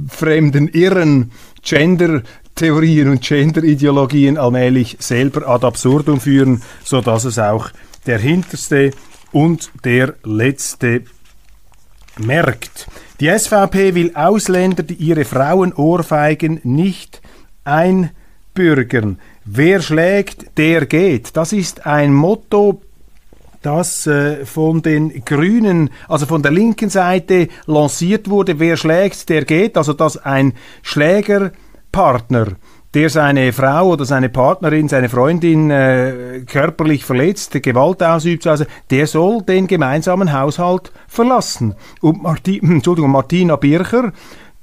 lebensfremden, 0.00 0.68
irren 0.68 1.30
Gender 1.62 2.22
Theorien 2.54 3.08
und 3.08 3.22
Gender-Ideologien 3.22 4.36
allmählich 4.36 4.96
selber 4.98 5.48
ad 5.48 5.66
absurdum 5.66 6.20
führen, 6.20 6.62
so 6.84 7.00
dass 7.00 7.24
es 7.24 7.38
auch 7.38 7.70
der 8.06 8.18
Hinterste 8.18 8.90
und 9.32 9.70
der 9.84 10.14
Letzte 10.24 11.04
merkt. 12.18 12.86
Die 13.20 13.28
SVP 13.28 13.94
will 13.94 14.12
Ausländer, 14.14 14.82
die 14.82 14.94
ihre 14.94 15.24
Frauen 15.24 15.72
ohrfeigen, 15.72 16.60
nicht 16.64 17.22
einbürgern. 17.64 19.18
Wer 19.44 19.80
schlägt, 19.80 20.58
der 20.58 20.86
geht. 20.86 21.36
Das 21.36 21.52
ist 21.52 21.86
ein 21.86 22.12
Motto, 22.12 22.82
das 23.62 24.06
äh, 24.06 24.44
von 24.46 24.82
den 24.82 25.24
Grünen, 25.24 25.90
also 26.08 26.26
von 26.26 26.42
der 26.42 26.52
linken 26.52 26.90
Seite 26.90 27.48
lanciert 27.66 28.30
wurde. 28.30 28.58
Wer 28.58 28.76
schlägt, 28.76 29.28
der 29.28 29.44
geht. 29.44 29.76
Also 29.76 29.92
dass 29.92 30.16
ein 30.16 30.54
Schläger 30.82 31.52
Partner, 31.92 32.46
der 32.94 33.10
seine 33.10 33.52
Frau 33.52 33.90
oder 33.90 34.04
seine 34.04 34.28
Partnerin, 34.28 34.88
seine 34.88 35.08
Freundin 35.08 35.70
äh, 35.70 36.42
körperlich 36.46 37.04
verletzt, 37.04 37.52
Gewalt 37.62 38.02
ausübt, 38.02 38.46
also 38.46 38.64
der 38.90 39.06
soll 39.06 39.42
den 39.42 39.66
gemeinsamen 39.66 40.32
Haushalt 40.32 40.92
verlassen. 41.06 41.74
Und 42.00 42.22
Marti 42.22 42.58
Entschuldigung, 42.62 43.12
Martina 43.12 43.56
Bircher, 43.56 44.12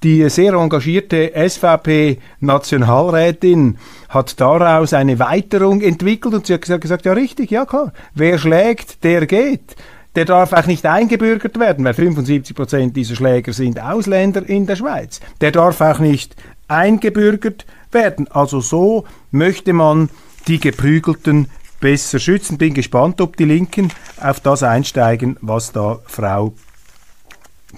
die 0.04 0.30
sehr 0.30 0.54
engagierte 0.54 1.32
SVP-Nationalrätin 1.36 3.78
hat 4.10 4.40
daraus 4.40 4.94
eine 4.94 5.18
Weiterung 5.20 5.82
entwickelt 5.82 6.34
und 6.34 6.46
sie 6.46 6.54
hat 6.54 6.62
gesagt, 6.62 7.06
ja 7.06 7.12
richtig, 7.14 7.52
ja 7.52 7.66
klar, 7.66 7.92
wer 8.14 8.38
schlägt, 8.38 9.04
der 9.04 9.26
geht 9.26 9.76
der 10.18 10.26
darf 10.26 10.52
auch 10.52 10.66
nicht 10.66 10.84
eingebürgert 10.84 11.60
werden, 11.60 11.86
weil 11.86 11.94
75 11.94 12.56
Prozent 12.56 12.96
dieser 12.96 13.16
Schläger 13.16 13.54
sind 13.54 13.80
Ausländer 13.80 14.50
in 14.50 14.66
der 14.66 14.76
Schweiz. 14.76 15.20
Der 15.42 15.52
darf 15.52 15.80
auch 15.80 16.00
nicht 16.00 16.36
eingebürgert 16.68 17.68
werden. 17.92 18.28
Also 18.32 18.60
so 18.60 19.06
möchte 19.30 19.74
man 19.74 20.10
die 20.48 20.60
Geprügelten 20.60 21.50
besser 21.80 22.18
schützen. 22.18 22.58
Bin 22.58 22.74
gespannt, 22.74 23.22
ob 23.22 23.38
die 23.38 23.46
Linken 23.46 23.94
auf 24.20 24.40
das 24.40 24.64
einsteigen, 24.64 25.38
was 25.42 25.72
da 25.72 26.00
Frau 26.08 26.56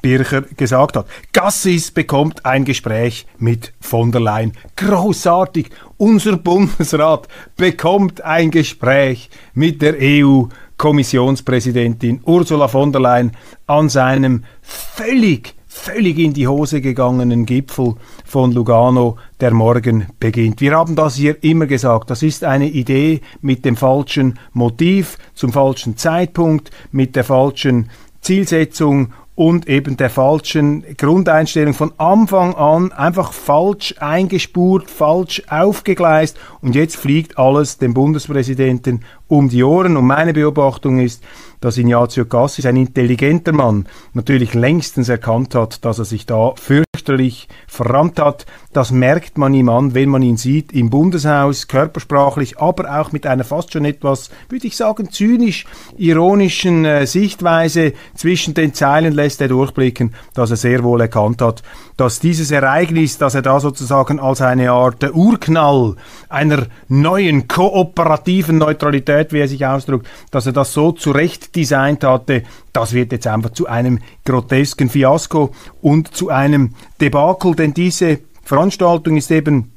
Bircher 0.01 0.41
gesagt 0.41 0.95
hat. 0.95 1.07
Gassis 1.33 1.91
bekommt 1.91 2.45
ein 2.45 2.63
Gespräch 2.65 3.27
mit 3.37 3.73
von 3.79 4.11
der 4.11 4.21
Leyen. 4.21 4.53
Großartig. 4.75 5.69
Unser 5.97 6.37
Bundesrat 6.37 7.27
bekommt 7.57 8.21
ein 8.21 8.51
Gespräch 8.51 9.31
mit 9.53 9.81
der 9.81 9.95
EU-Kommissionspräsidentin 9.99 12.21
Ursula 12.25 12.67
von 12.67 12.91
der 12.91 13.01
Leyen 13.01 13.31
an 13.67 13.89
seinem 13.89 14.43
völlig 14.61 15.55
völlig 15.79 16.19
in 16.19 16.33
die 16.33 16.47
Hose 16.47 16.81
gegangenen 16.81 17.45
Gipfel 17.45 17.95
von 18.25 18.51
Lugano, 18.51 19.17
der 19.39 19.53
morgen 19.53 20.07
beginnt. 20.19 20.59
Wir 20.59 20.75
haben 20.75 20.95
das 20.95 21.15
hier 21.15 21.41
immer 21.41 21.67
gesagt, 21.67 22.09
das 22.09 22.21
ist 22.21 22.43
eine 22.43 22.67
Idee 22.67 23.21
mit 23.41 23.63
dem 23.63 23.77
falschen 23.77 24.37
Motiv, 24.51 25.17
zum 25.35 25.53
falschen 25.53 25.95
Zeitpunkt, 25.95 26.71
mit 26.91 27.15
der 27.15 27.23
falschen 27.23 27.89
Zielsetzung 28.19 29.13
und 29.39 29.69
eben 29.69 29.95
der 29.95 30.09
falschen 30.09 30.83
Grundeinstellung 30.97 31.73
von 31.73 31.93
Anfang 31.97 32.55
an 32.55 32.91
einfach 32.91 33.31
falsch 33.31 33.95
eingespurt, 33.97 34.91
falsch 34.91 35.43
aufgegleist. 35.49 36.37
Und 36.59 36.75
jetzt 36.75 36.97
fliegt 36.97 37.37
alles 37.37 37.77
dem 37.77 37.93
Bundespräsidenten 37.93 39.05
um 39.29 39.47
die 39.47 39.63
Ohren 39.63 39.95
und 39.95 40.05
meine 40.05 40.33
Beobachtung 40.33 40.99
ist, 40.99 41.23
dass 41.61 41.77
Ignazio 41.77 42.25
Cassis, 42.25 42.65
ein 42.65 42.77
intelligenter 42.77 43.51
Mann, 43.51 43.85
natürlich 44.13 44.53
längstens 44.53 45.09
erkannt 45.09 45.55
hat, 45.55 45.83
dass 45.83 45.99
er 45.99 46.05
sich 46.05 46.25
da 46.25 46.53
fürchterlich 46.55 47.49
verrannt 47.67 48.19
hat. 48.19 48.45
Das 48.71 48.91
merkt 48.91 49.37
man 49.37 49.53
ihm 49.53 49.67
an, 49.67 49.93
wenn 49.93 50.09
man 50.09 50.21
ihn 50.21 50.37
sieht 50.37 50.71
im 50.71 50.89
Bundeshaus, 50.89 51.67
körpersprachlich, 51.67 52.59
aber 52.59 52.99
auch 52.99 53.11
mit 53.11 53.25
einer 53.25 53.43
fast 53.43 53.73
schon 53.73 53.85
etwas, 53.85 54.29
würde 54.47 54.67
ich 54.67 54.77
sagen, 54.77 55.11
zynisch 55.11 55.65
ironischen 55.97 56.85
äh, 56.85 57.05
Sichtweise 57.05 57.93
zwischen 58.15 58.53
den 58.53 58.73
Zeilen 58.73 59.13
lässt 59.13 59.41
er 59.41 59.47
durchblicken, 59.49 60.13
dass 60.33 60.51
er 60.51 60.57
sehr 60.57 60.83
wohl 60.83 61.01
erkannt 61.01 61.41
hat, 61.41 61.63
dass 61.97 62.19
dieses 62.19 62.51
Ereignis, 62.51 63.17
dass 63.17 63.35
er 63.35 63.41
da 63.41 63.59
sozusagen 63.59 64.19
als 64.19 64.41
eine 64.41 64.71
Art 64.71 65.03
Urknall 65.13 65.95
einer 66.29 66.67
neuen 66.87 67.47
kooperativen 67.47 68.57
Neutralität, 68.57 69.18
wie 69.31 69.39
er 69.39 69.47
sich 69.47 69.65
ausdrückt, 69.65 70.07
dass 70.31 70.45
er 70.45 70.53
das 70.53 70.73
so 70.73 70.91
zurecht 70.91 71.55
designt 71.55 72.03
hatte, 72.03 72.43
das 72.73 72.93
wird 72.93 73.11
jetzt 73.11 73.27
einfach 73.27 73.51
zu 73.51 73.67
einem 73.67 73.99
grotesken 74.25 74.89
Fiasko 74.89 75.51
und 75.81 76.15
zu 76.15 76.29
einem 76.29 76.75
Debakel, 77.01 77.55
denn 77.55 77.73
diese 77.73 78.19
Veranstaltung 78.43 79.17
ist 79.17 79.31
eben 79.31 79.71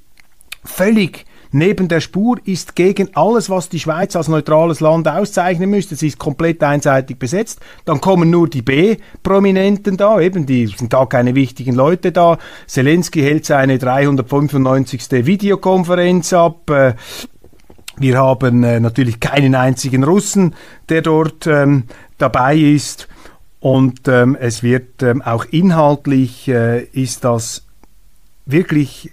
völlig 0.65 1.27
neben 1.53 1.89
der 1.89 2.01
Spur 2.01 2.39
ist 2.45 2.75
gegen 2.75 3.15
alles, 3.15 3.51
was 3.51 3.69
die 3.69 3.79
Schweiz 3.79 4.17
als 4.17 4.29
neutrales 4.29 4.81
Land 4.81 5.07
auszeichnen 5.07 5.71
müsste. 5.71 5.95
Sie 5.95 6.09
ist 6.09 6.19
komplett 6.19 6.63
einseitig 6.63 7.19
besetzt. 7.19 7.61
Dann 7.85 8.01
kommen 8.01 8.31
nur 8.31 8.49
die 8.49 8.63
B-Prominenten 8.63 9.97
da, 9.97 10.19
eben, 10.21 10.47
die 10.47 10.67
sind 10.67 10.91
gar 10.91 11.09
keine 11.09 11.35
wichtigen 11.35 11.75
Leute 11.75 12.11
da. 12.11 12.39
Zelensky 12.67 13.21
hält 13.21 13.45
seine 13.45 13.79
395. 13.79 15.27
Videokonferenz 15.27 16.33
ab. 16.33 16.97
Wir 17.97 18.19
haben 18.19 18.63
äh, 18.65 18.81
natürlich 18.81 19.21
keinen 19.21 19.55
einzigen 19.55 20.05
Russen, 20.05 20.55
der 20.89 21.03
dort 21.03 21.47
ähm, 21.47 21.85
dabei 22.19 22.57
ist. 22.57 23.09
Und 23.61 24.09
ähm, 24.09 24.37
es 24.41 24.63
wird 24.63 25.03
ähm, 25.03 25.23
auch 25.23 25.45
inhaltlich 25.45 26.49
äh, 26.49 26.83
ist 26.85 27.25
das 27.25 27.65
wirklich 28.47 29.11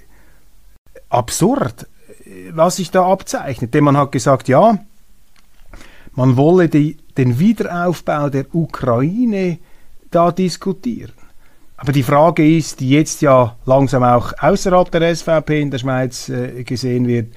absurd 1.09 1.85
was 2.51 2.77
sich 2.77 2.91
da 2.91 3.05
abzeichnet. 3.05 3.73
Denn 3.73 3.83
man 3.83 3.97
hat 3.97 4.11
gesagt, 4.11 4.47
ja, 4.47 4.77
man 6.13 6.37
wolle 6.37 6.69
die, 6.69 6.97
den 7.17 7.39
Wiederaufbau 7.39 8.29
der 8.29 8.53
Ukraine 8.53 9.59
da 10.11 10.31
diskutieren. 10.31 11.13
Aber 11.77 11.91
die 11.91 12.03
Frage 12.03 12.57
ist, 12.57 12.81
die 12.81 12.89
jetzt 12.89 13.21
ja 13.21 13.55
langsam 13.65 14.03
auch 14.03 14.33
außerhalb 14.39 14.91
der 14.91 15.15
SVP 15.15 15.61
in 15.61 15.71
der 15.71 15.77
Schweiz 15.77 16.27
äh, 16.27 16.63
gesehen 16.63 17.07
wird, 17.07 17.33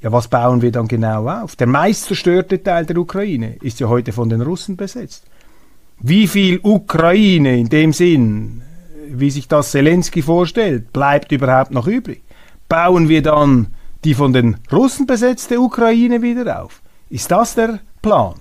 ja, 0.00 0.12
was 0.12 0.28
bauen 0.28 0.62
wir 0.62 0.70
dann 0.70 0.86
genau 0.86 1.28
auf? 1.28 1.56
Der 1.56 1.66
meist 1.66 2.04
zerstörte 2.04 2.62
Teil 2.62 2.86
der 2.86 2.98
Ukraine 2.98 3.56
ist 3.62 3.80
ja 3.80 3.88
heute 3.88 4.12
von 4.12 4.28
den 4.28 4.42
Russen 4.42 4.76
besetzt. 4.76 5.24
Wie 6.00 6.28
viel 6.28 6.60
Ukraine 6.62 7.58
in 7.58 7.68
dem 7.68 7.92
Sinn, 7.92 8.62
wie 9.08 9.30
sich 9.30 9.48
das 9.48 9.72
Zelensky 9.72 10.22
vorstellt, 10.22 10.92
bleibt 10.92 11.32
überhaupt 11.32 11.72
noch 11.72 11.88
übrig? 11.88 12.22
Bauen 12.68 13.08
wir 13.08 13.22
dann 13.22 13.74
die 14.04 14.14
von 14.14 14.32
den 14.32 14.58
Russen 14.70 15.06
besetzte 15.06 15.60
Ukraine 15.60 16.22
wieder 16.22 16.62
auf? 16.62 16.80
Ist 17.10 17.32
das 17.32 17.56
der 17.56 17.80
Plan? 18.00 18.34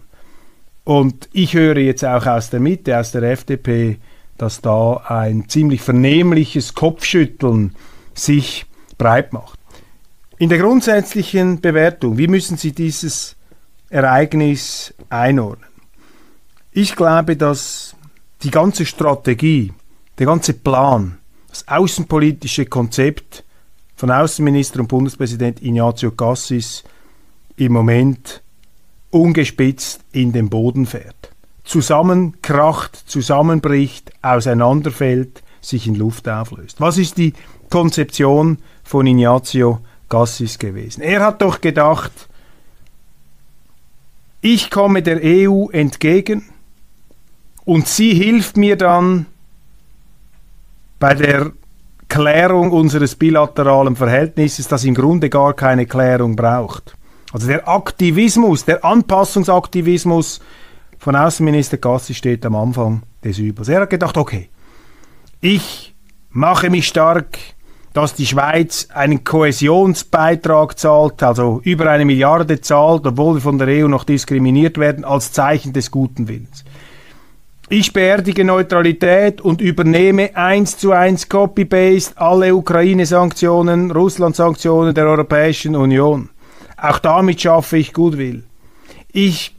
Und 0.84 1.28
ich 1.34 1.56
höre 1.56 1.78
jetzt 1.78 2.06
auch 2.06 2.28
aus 2.28 2.52
der 2.52 2.60
Mitte, 2.60 3.00
aus 3.00 3.12
der 3.12 3.24
FDP, 3.24 3.98
dass 4.38 4.62
da 4.62 4.98
ein 5.08 5.50
ziemlich 5.50 5.82
vernehmliches 5.82 6.76
Kopfschütteln 6.76 7.76
sich 8.13 8.67
breit 8.98 9.34
macht. 9.34 9.57
In 10.39 10.50
der 10.50 10.60
grundsätzlichen 10.60 11.62
Bewertung, 11.62 12.17
wie 12.17 12.28
müssen 12.28 12.58
Sie 12.58 12.71
dieses 12.71 13.36
Ereignis 13.89 14.93
einordnen? 15.10 15.69
Ich 16.71 16.95
glaube, 16.95 17.36
dass 17.36 17.95
die 18.43 18.52
ganze 18.52 18.86
Strategie, 18.86 19.73
der 20.19 20.28
ganze 20.28 20.54
Plan, 20.54 21.17
das 21.50 21.67
außenpolitische 21.67 22.65
Konzept 22.65 23.43
von 23.95 24.12
Außenminister 24.12 24.80
und 24.80 24.88
Bundespräsident 24.88 25.63
Ignazio 25.63 26.12
Cassis 26.12 26.84
im 27.56 27.73
Moment 27.73 28.43
ungespitzt 29.10 30.02
in 30.12 30.34
den 30.34 30.50
Boden 30.50 30.86
fährt 30.86 31.32
zusammenkracht, 31.67 32.95
zusammenbricht, 32.95 34.12
auseinanderfällt, 34.21 35.43
sich 35.62 35.86
in 35.86 35.95
Luft 35.95 36.28
auflöst. 36.30 36.80
Was 36.80 36.97
ist 36.97 37.17
die 37.17 37.34
Konzeption 37.69 38.60
von 38.84 39.06
Ignazio 39.06 39.82
Gassis 40.10 40.58
gewesen? 40.58 41.02
Er 41.02 41.24
hat 41.24 41.41
doch 41.41 41.62
gedacht, 41.62 42.12
ich 44.41 44.70
komme 44.70 45.02
der 45.02 45.20
EU 45.24 45.70
entgegen 45.70 46.50
und 47.65 47.88
sie 47.88 48.13
hilft 48.13 48.56
mir 48.58 48.78
dann 48.78 49.26
bei 51.00 51.13
der 51.13 51.52
Klärung 52.08 52.72
unseres 52.72 53.15
bilateralen 53.15 53.96
Verhältnisses, 53.96 54.67
das 54.67 54.86
im 54.86 54.96
Grunde 54.96 55.30
gar 55.30 55.54
keine 55.54 55.86
Klärung 55.86 56.36
braucht. 56.36 56.96
Also 57.34 57.48
der 57.48 57.67
Aktivismus, 57.67 58.63
der 58.63 58.86
Anpassungsaktivismus 58.86 60.39
von 60.98 61.15
Außenminister 61.15 61.78
Gassi 61.78 62.13
steht 62.13 62.46
am 62.46 62.56
Anfang 62.56 63.04
des 63.24 63.38
Übels. 63.38 63.67
Er 63.67 63.82
hat 63.82 63.89
gedacht, 63.89 64.17
okay, 64.17 64.50
ich 65.41 65.93
mache 66.30 66.70
mich 66.70 66.88
stark, 66.88 67.38
dass 67.98 68.14
die 68.14 68.28
Schweiz 68.28 68.90
einen 68.94 69.24
Kohäsionsbeitrag 69.24 70.78
zahlt, 70.78 71.24
also 71.24 71.62
über 71.64 71.90
eine 71.90 72.06
Milliarde 72.06 72.62
zahlt, 72.62 73.08
obwohl 73.08 73.38
wir 73.38 73.42
von 73.42 73.58
der 73.58 73.70
EU 73.70 73.88
noch 73.88 74.04
diskriminiert 74.04 74.78
werden, 74.78 75.04
als 75.04 75.32
Zeichen 75.32 75.74
des 75.74 75.90
guten 75.90 76.28
Willens. 76.28 76.64
Ich 77.70 77.94
beerdige 77.94 78.46
Neutralität 78.46 79.42
und 79.42 79.62
übernehme 79.62 80.38
eins 80.38 80.78
zu 80.78 80.92
eins 80.92 81.28
Copy-Paste 81.28 82.22
alle 82.22 82.54
Ukraine-Sanktionen, 82.54 83.90
Russland-Sanktionen 83.90 84.94
der 84.94 85.08
Europäischen 85.08 85.76
Union. 85.76 86.30
Auch 86.80 87.00
damit 87.00 87.42
schaffe 87.42 87.80
ich 87.80 87.94
Goodwill. 87.94 88.44
Ich 89.12 89.56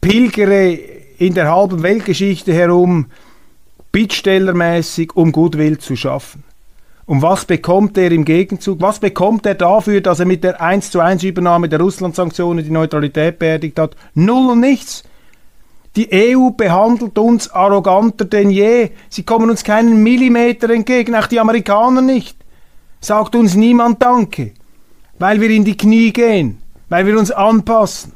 pilgere 0.00 0.78
in 1.18 1.34
der 1.34 1.54
halben 1.54 1.82
Weltgeschichte 1.82 2.54
herum, 2.54 3.08
bittstellermäßig, 3.92 5.14
um 5.14 5.30
Goodwill 5.30 5.76
zu 5.76 5.94
schaffen. 5.94 6.42
Und 7.12 7.20
was 7.20 7.44
bekommt 7.44 7.98
er 7.98 8.10
im 8.10 8.24
Gegenzug? 8.24 8.80
Was 8.80 8.98
bekommt 8.98 9.44
er 9.44 9.54
dafür, 9.54 10.00
dass 10.00 10.20
er 10.20 10.24
mit 10.24 10.42
der 10.42 10.62
1 10.62 10.90
zu 10.90 11.00
1 11.00 11.22
Übernahme 11.24 11.68
der 11.68 11.78
Russland-Sanktionen 11.78 12.64
die 12.64 12.70
Neutralität 12.70 13.38
beerdigt 13.38 13.78
hat? 13.78 13.96
Null 14.14 14.52
und 14.52 14.60
nichts. 14.60 15.04
Die 15.94 16.08
EU 16.10 16.48
behandelt 16.48 17.18
uns 17.18 17.50
arroganter 17.50 18.24
denn 18.24 18.48
je. 18.48 18.92
Sie 19.10 19.24
kommen 19.24 19.50
uns 19.50 19.62
keinen 19.62 20.02
Millimeter 20.02 20.70
entgegen, 20.70 21.14
auch 21.14 21.26
die 21.26 21.38
Amerikaner 21.38 22.00
nicht. 22.00 22.38
Sagt 23.02 23.34
uns 23.34 23.56
niemand 23.56 24.02
Danke, 24.02 24.52
weil 25.18 25.38
wir 25.42 25.50
in 25.50 25.66
die 25.66 25.76
Knie 25.76 26.14
gehen, 26.14 26.62
weil 26.88 27.06
wir 27.06 27.18
uns 27.18 27.30
anpassen. 27.30 28.14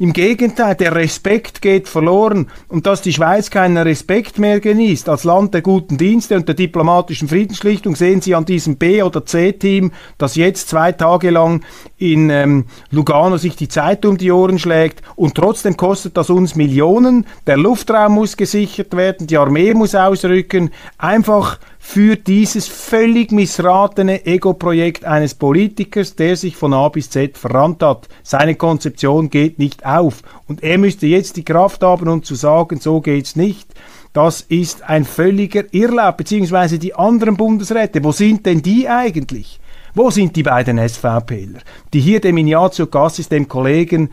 Im 0.00 0.14
Gegenteil, 0.14 0.76
der 0.76 0.94
Respekt 0.94 1.60
geht 1.60 1.86
verloren. 1.86 2.48
Und 2.68 2.86
dass 2.86 3.02
die 3.02 3.12
Schweiz 3.12 3.50
keinen 3.50 3.76
Respekt 3.76 4.38
mehr 4.38 4.58
genießt 4.58 5.10
als 5.10 5.24
Land 5.24 5.52
der 5.52 5.60
guten 5.60 5.98
Dienste 5.98 6.36
und 6.36 6.48
der 6.48 6.54
diplomatischen 6.54 7.28
Friedensschlichtung, 7.28 7.94
sehen 7.96 8.22
Sie 8.22 8.34
an 8.34 8.46
diesem 8.46 8.76
B- 8.76 9.02
oder 9.02 9.26
C-Team, 9.26 9.92
das 10.16 10.36
jetzt 10.36 10.70
zwei 10.70 10.92
Tage 10.92 11.28
lang 11.28 11.62
in 11.98 12.30
ähm, 12.30 12.64
Lugano 12.90 13.36
sich 13.36 13.56
die 13.56 13.68
Zeit 13.68 14.06
um 14.06 14.16
die 14.16 14.32
Ohren 14.32 14.58
schlägt. 14.58 15.02
Und 15.16 15.34
trotzdem 15.34 15.76
kostet 15.76 16.16
das 16.16 16.30
uns 16.30 16.56
Millionen, 16.56 17.26
der 17.46 17.58
Luftraum 17.58 18.14
muss 18.14 18.38
gesichert 18.38 18.96
werden, 18.96 19.26
die 19.26 19.36
Armee 19.36 19.74
muss 19.74 19.94
ausrücken, 19.94 20.70
einfach 20.96 21.58
für 21.90 22.14
dieses 22.14 22.68
völlig 22.68 23.32
missratene 23.32 24.24
Ego-Projekt 24.24 25.04
eines 25.04 25.34
Politikers, 25.34 26.14
der 26.14 26.36
sich 26.36 26.54
von 26.54 26.72
A 26.72 26.88
bis 26.88 27.10
Z 27.10 27.36
verrannt 27.36 27.82
hat. 27.82 28.08
Seine 28.22 28.54
Konzeption 28.54 29.28
geht 29.28 29.58
nicht 29.58 29.84
auf. 29.84 30.22
Und 30.46 30.62
er 30.62 30.78
müsste 30.78 31.08
jetzt 31.08 31.36
die 31.36 31.44
Kraft 31.44 31.82
haben, 31.82 32.06
um 32.06 32.22
zu 32.22 32.36
sagen, 32.36 32.78
so 32.78 33.00
geht's 33.00 33.34
nicht. 33.34 33.74
Das 34.12 34.40
ist 34.40 34.88
ein 34.88 35.04
völliger 35.04 35.64
Irrlaub, 35.74 36.16
beziehungsweise 36.16 36.78
die 36.78 36.94
anderen 36.94 37.36
Bundesräte. 37.36 38.04
Wo 38.04 38.12
sind 38.12 38.46
denn 38.46 38.62
die 38.62 38.88
eigentlich? 38.88 39.58
Wo 39.92 40.10
sind 40.10 40.36
die 40.36 40.44
beiden 40.44 40.78
SVPler, 40.78 41.58
die 41.92 42.00
hier 42.00 42.20
dem 42.20 42.38
Ignazio 42.38 42.86
Cassis, 42.86 43.28
dem 43.28 43.48
Kollegen, 43.48 44.10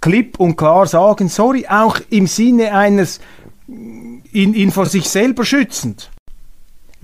klipp 0.00 0.38
und 0.38 0.54
klar 0.54 0.86
sagen, 0.86 1.28
sorry, 1.28 1.66
auch 1.68 1.98
im 2.10 2.28
Sinne 2.28 2.72
eines 2.72 3.18
ihn, 3.66 4.54
ihn 4.54 4.70
vor 4.70 4.86
sich 4.86 5.08
selber 5.08 5.44
schützend. 5.44 6.11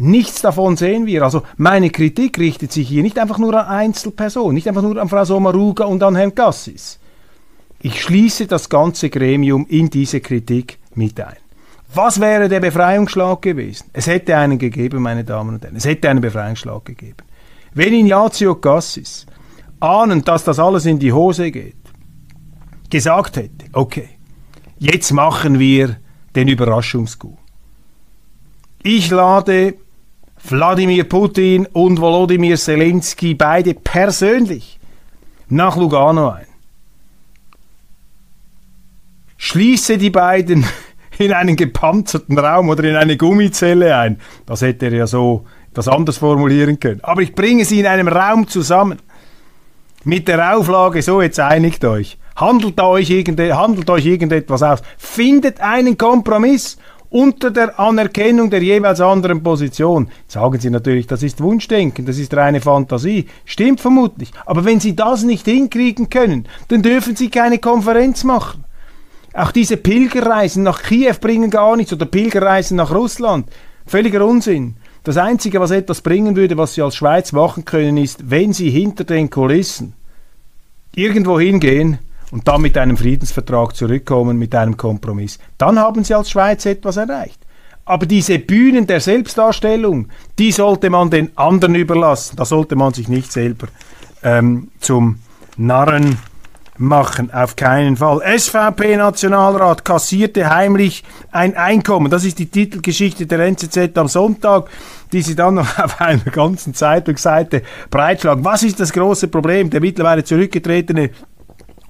Nichts 0.00 0.42
davon 0.42 0.76
sehen 0.76 1.06
wir. 1.06 1.24
Also 1.24 1.42
meine 1.56 1.90
Kritik 1.90 2.38
richtet 2.38 2.70
sich 2.70 2.88
hier 2.88 3.02
nicht 3.02 3.18
einfach 3.18 3.38
nur 3.38 3.52
an 3.54 3.66
Einzelpersonen, 3.66 4.54
nicht 4.54 4.68
einfach 4.68 4.82
nur 4.82 4.96
an 4.96 5.08
Frau 5.08 5.24
Sommaruga 5.24 5.84
und 5.84 6.02
an 6.04 6.14
Herrn 6.14 6.36
Gassis. 6.36 7.00
Ich 7.80 8.02
schließe 8.02 8.46
das 8.46 8.68
ganze 8.68 9.10
Gremium 9.10 9.66
in 9.68 9.90
diese 9.90 10.20
Kritik 10.20 10.78
mit 10.94 11.20
ein. 11.20 11.36
Was 11.92 12.20
wäre 12.20 12.48
der 12.48 12.60
Befreiungsschlag 12.60 13.42
gewesen? 13.42 13.86
Es 13.92 14.06
hätte 14.06 14.36
einen 14.36 14.58
gegeben, 14.58 15.02
meine 15.02 15.24
Damen 15.24 15.54
und 15.54 15.64
Herren. 15.64 15.76
Es 15.76 15.84
hätte 15.84 16.08
einen 16.08 16.20
Befreiungsschlag 16.20 16.84
gegeben. 16.84 17.24
Wenn 17.74 17.92
Ignazio 17.92 18.54
Gassis, 18.54 19.26
ahnend, 19.80 20.28
dass 20.28 20.44
das 20.44 20.60
alles 20.60 20.86
in 20.86 21.00
die 21.00 21.12
Hose 21.12 21.50
geht, 21.50 21.74
gesagt 22.88 23.36
hätte, 23.36 23.66
okay, 23.72 24.10
jetzt 24.78 25.10
machen 25.10 25.58
wir 25.58 25.96
den 26.36 26.46
Überraschungsgut. 26.48 27.36
Ich 28.82 29.10
lade 29.10 29.74
Wladimir 30.44 31.04
Putin 31.04 31.66
und 31.72 32.00
Volodymyr 32.00 32.56
Zelensky 32.56 33.34
beide 33.34 33.74
persönlich 33.74 34.78
nach 35.48 35.76
Lugano 35.76 36.30
ein. 36.30 36.46
Schließe 39.36 39.98
die 39.98 40.10
beiden 40.10 40.64
in 41.18 41.32
einen 41.32 41.56
gepanzerten 41.56 42.38
Raum 42.38 42.68
oder 42.68 42.84
in 42.84 42.96
eine 42.96 43.16
Gummizelle 43.16 43.96
ein. 43.96 44.20
Das 44.46 44.62
hätte 44.62 44.86
er 44.86 44.94
ja 44.94 45.06
so 45.06 45.46
das 45.74 45.88
anders 45.88 46.18
formulieren 46.18 46.80
können. 46.80 47.00
Aber 47.02 47.22
ich 47.22 47.34
bringe 47.34 47.64
sie 47.64 47.80
in 47.80 47.86
einem 47.86 48.08
Raum 48.08 48.48
zusammen. 48.48 48.98
Mit 50.04 50.28
der 50.28 50.56
Auflage, 50.56 51.02
so 51.02 51.20
jetzt 51.20 51.40
einigt 51.40 51.84
euch. 51.84 52.18
Handelt 52.36 52.80
euch, 52.80 53.10
handelt 53.10 53.90
euch 53.90 54.06
irgendetwas 54.06 54.62
aus. 54.62 54.80
Findet 54.96 55.60
einen 55.60 55.98
Kompromiss 55.98 56.78
unter 57.10 57.50
der 57.50 57.78
Anerkennung 57.78 58.50
der 58.50 58.62
jeweils 58.62 59.00
anderen 59.00 59.42
Position. 59.42 60.08
Sagen 60.26 60.60
Sie 60.60 60.70
natürlich, 60.70 61.06
das 61.06 61.22
ist 61.22 61.40
Wunschdenken, 61.40 62.04
das 62.04 62.18
ist 62.18 62.34
reine 62.34 62.60
Fantasie. 62.60 63.26
Stimmt 63.44 63.80
vermutlich. 63.80 64.30
Aber 64.46 64.64
wenn 64.64 64.80
Sie 64.80 64.94
das 64.94 65.24
nicht 65.24 65.46
hinkriegen 65.46 66.10
können, 66.10 66.46
dann 66.68 66.82
dürfen 66.82 67.16
Sie 67.16 67.30
keine 67.30 67.58
Konferenz 67.58 68.24
machen. 68.24 68.64
Auch 69.32 69.52
diese 69.52 69.76
Pilgerreisen 69.76 70.62
nach 70.62 70.82
Kiew 70.82 71.14
bringen 71.20 71.50
gar 71.50 71.76
nichts 71.76 71.92
oder 71.92 72.06
Pilgerreisen 72.06 72.76
nach 72.76 72.94
Russland. 72.94 73.48
Völliger 73.86 74.26
Unsinn. 74.26 74.76
Das 75.04 75.16
Einzige, 75.16 75.60
was 75.60 75.70
etwas 75.70 76.02
bringen 76.02 76.36
würde, 76.36 76.58
was 76.58 76.74
Sie 76.74 76.82
als 76.82 76.96
Schweiz 76.96 77.32
machen 77.32 77.64
können, 77.64 77.96
ist, 77.96 78.30
wenn 78.30 78.52
Sie 78.52 78.68
hinter 78.68 79.04
den 79.04 79.30
Kulissen 79.30 79.94
irgendwo 80.94 81.38
hingehen 81.38 81.98
und 82.30 82.46
dann 82.46 82.62
mit 82.62 82.76
einem 82.76 82.96
Friedensvertrag 82.96 83.74
zurückkommen, 83.74 84.38
mit 84.38 84.54
einem 84.54 84.76
Kompromiss, 84.76 85.38
dann 85.56 85.78
haben 85.78 86.04
sie 86.04 86.14
als 86.14 86.30
Schweiz 86.30 86.66
etwas 86.66 86.96
erreicht. 86.96 87.40
Aber 87.84 88.04
diese 88.04 88.38
Bühnen 88.38 88.86
der 88.86 89.00
Selbstdarstellung, 89.00 90.08
die 90.38 90.52
sollte 90.52 90.90
man 90.90 91.08
den 91.08 91.36
anderen 91.38 91.74
überlassen. 91.74 92.36
Da 92.36 92.44
sollte 92.44 92.76
man 92.76 92.92
sich 92.92 93.08
nicht 93.08 93.32
selber 93.32 93.68
ähm, 94.22 94.68
zum 94.78 95.20
Narren 95.56 96.18
machen, 96.78 97.32
auf 97.32 97.56
keinen 97.56 97.96
Fall. 97.96 98.20
SVP-Nationalrat 98.38 99.84
kassierte 99.84 100.48
heimlich 100.50 101.02
ein 101.32 101.56
Einkommen. 101.56 102.10
Das 102.10 102.24
ist 102.24 102.38
die 102.38 102.46
Titelgeschichte 102.46 103.26
der 103.26 103.40
NZZ 103.40 103.96
am 103.96 104.08
Sonntag, 104.08 104.68
die 105.12 105.22
sie 105.22 105.34
dann 105.34 105.54
noch 105.54 105.78
auf 105.82 106.00
einer 106.00 106.18
ganzen 106.24 106.74
Zeitungsseite 106.74 107.62
breitschlagen. 107.90 108.44
Was 108.44 108.62
ist 108.62 108.80
das 108.80 108.92
große 108.92 109.28
Problem? 109.28 109.70
Der 109.70 109.80
mittlerweile 109.80 110.24
zurückgetretene 110.24 111.10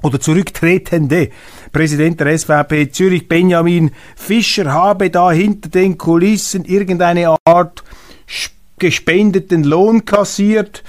oder 0.02 0.20
zurücktretende 0.20 1.30
Präsident 1.72 2.20
der 2.20 2.38
SVP 2.38 2.90
Zürich 2.90 3.28
Benjamin 3.28 3.90
Fischer 4.16 4.72
habe 4.72 5.10
da 5.10 5.30
hinter 5.32 5.68
den 5.68 5.98
Kulissen 5.98 6.64
irgendeine 6.64 7.36
Art 7.44 7.82
gespendeten 8.78 9.64
Lohn 9.64 10.04
kassiert 10.04 10.84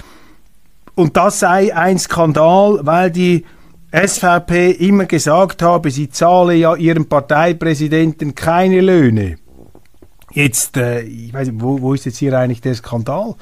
und 0.94 1.16
das 1.16 1.40
sei 1.40 1.74
ein 1.74 1.98
Skandal, 1.98 2.80
weil 2.82 3.10
die 3.10 3.44
SVP 3.92 4.70
immer 4.70 5.06
gesagt 5.06 5.62
habe, 5.62 5.90
sie 5.90 6.10
zahle 6.10 6.54
ja 6.54 6.76
ihrem 6.76 7.06
Parteipräsidenten 7.06 8.34
keine 8.34 8.80
Löhne. 8.80 9.36
Jetzt, 10.32 10.76
äh, 10.76 11.00
ich 11.00 11.34
weiß 11.34 11.48
nicht, 11.48 11.60
wo, 11.60 11.80
wo 11.80 11.94
ist 11.94 12.04
jetzt 12.04 12.18
hier 12.18 12.38
eigentlich 12.38 12.60
der 12.60 12.74
Skandal? 12.74 13.34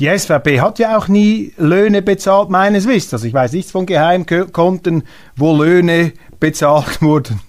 Die 0.00 0.06
SVP 0.06 0.60
hat 0.60 0.80
ja 0.80 0.96
auch 0.98 1.06
nie 1.06 1.52
Löhne 1.56 2.02
bezahlt, 2.02 2.50
meines 2.50 2.88
Wissens. 2.88 3.14
Also 3.14 3.26
ich 3.26 3.34
weiß 3.34 3.52
nichts 3.52 3.70
von 3.70 3.86
Geheimkonten, 3.86 5.04
wo 5.36 5.56
Löhne 5.56 6.12
bezahlt 6.44 7.00
wurden 7.00 7.40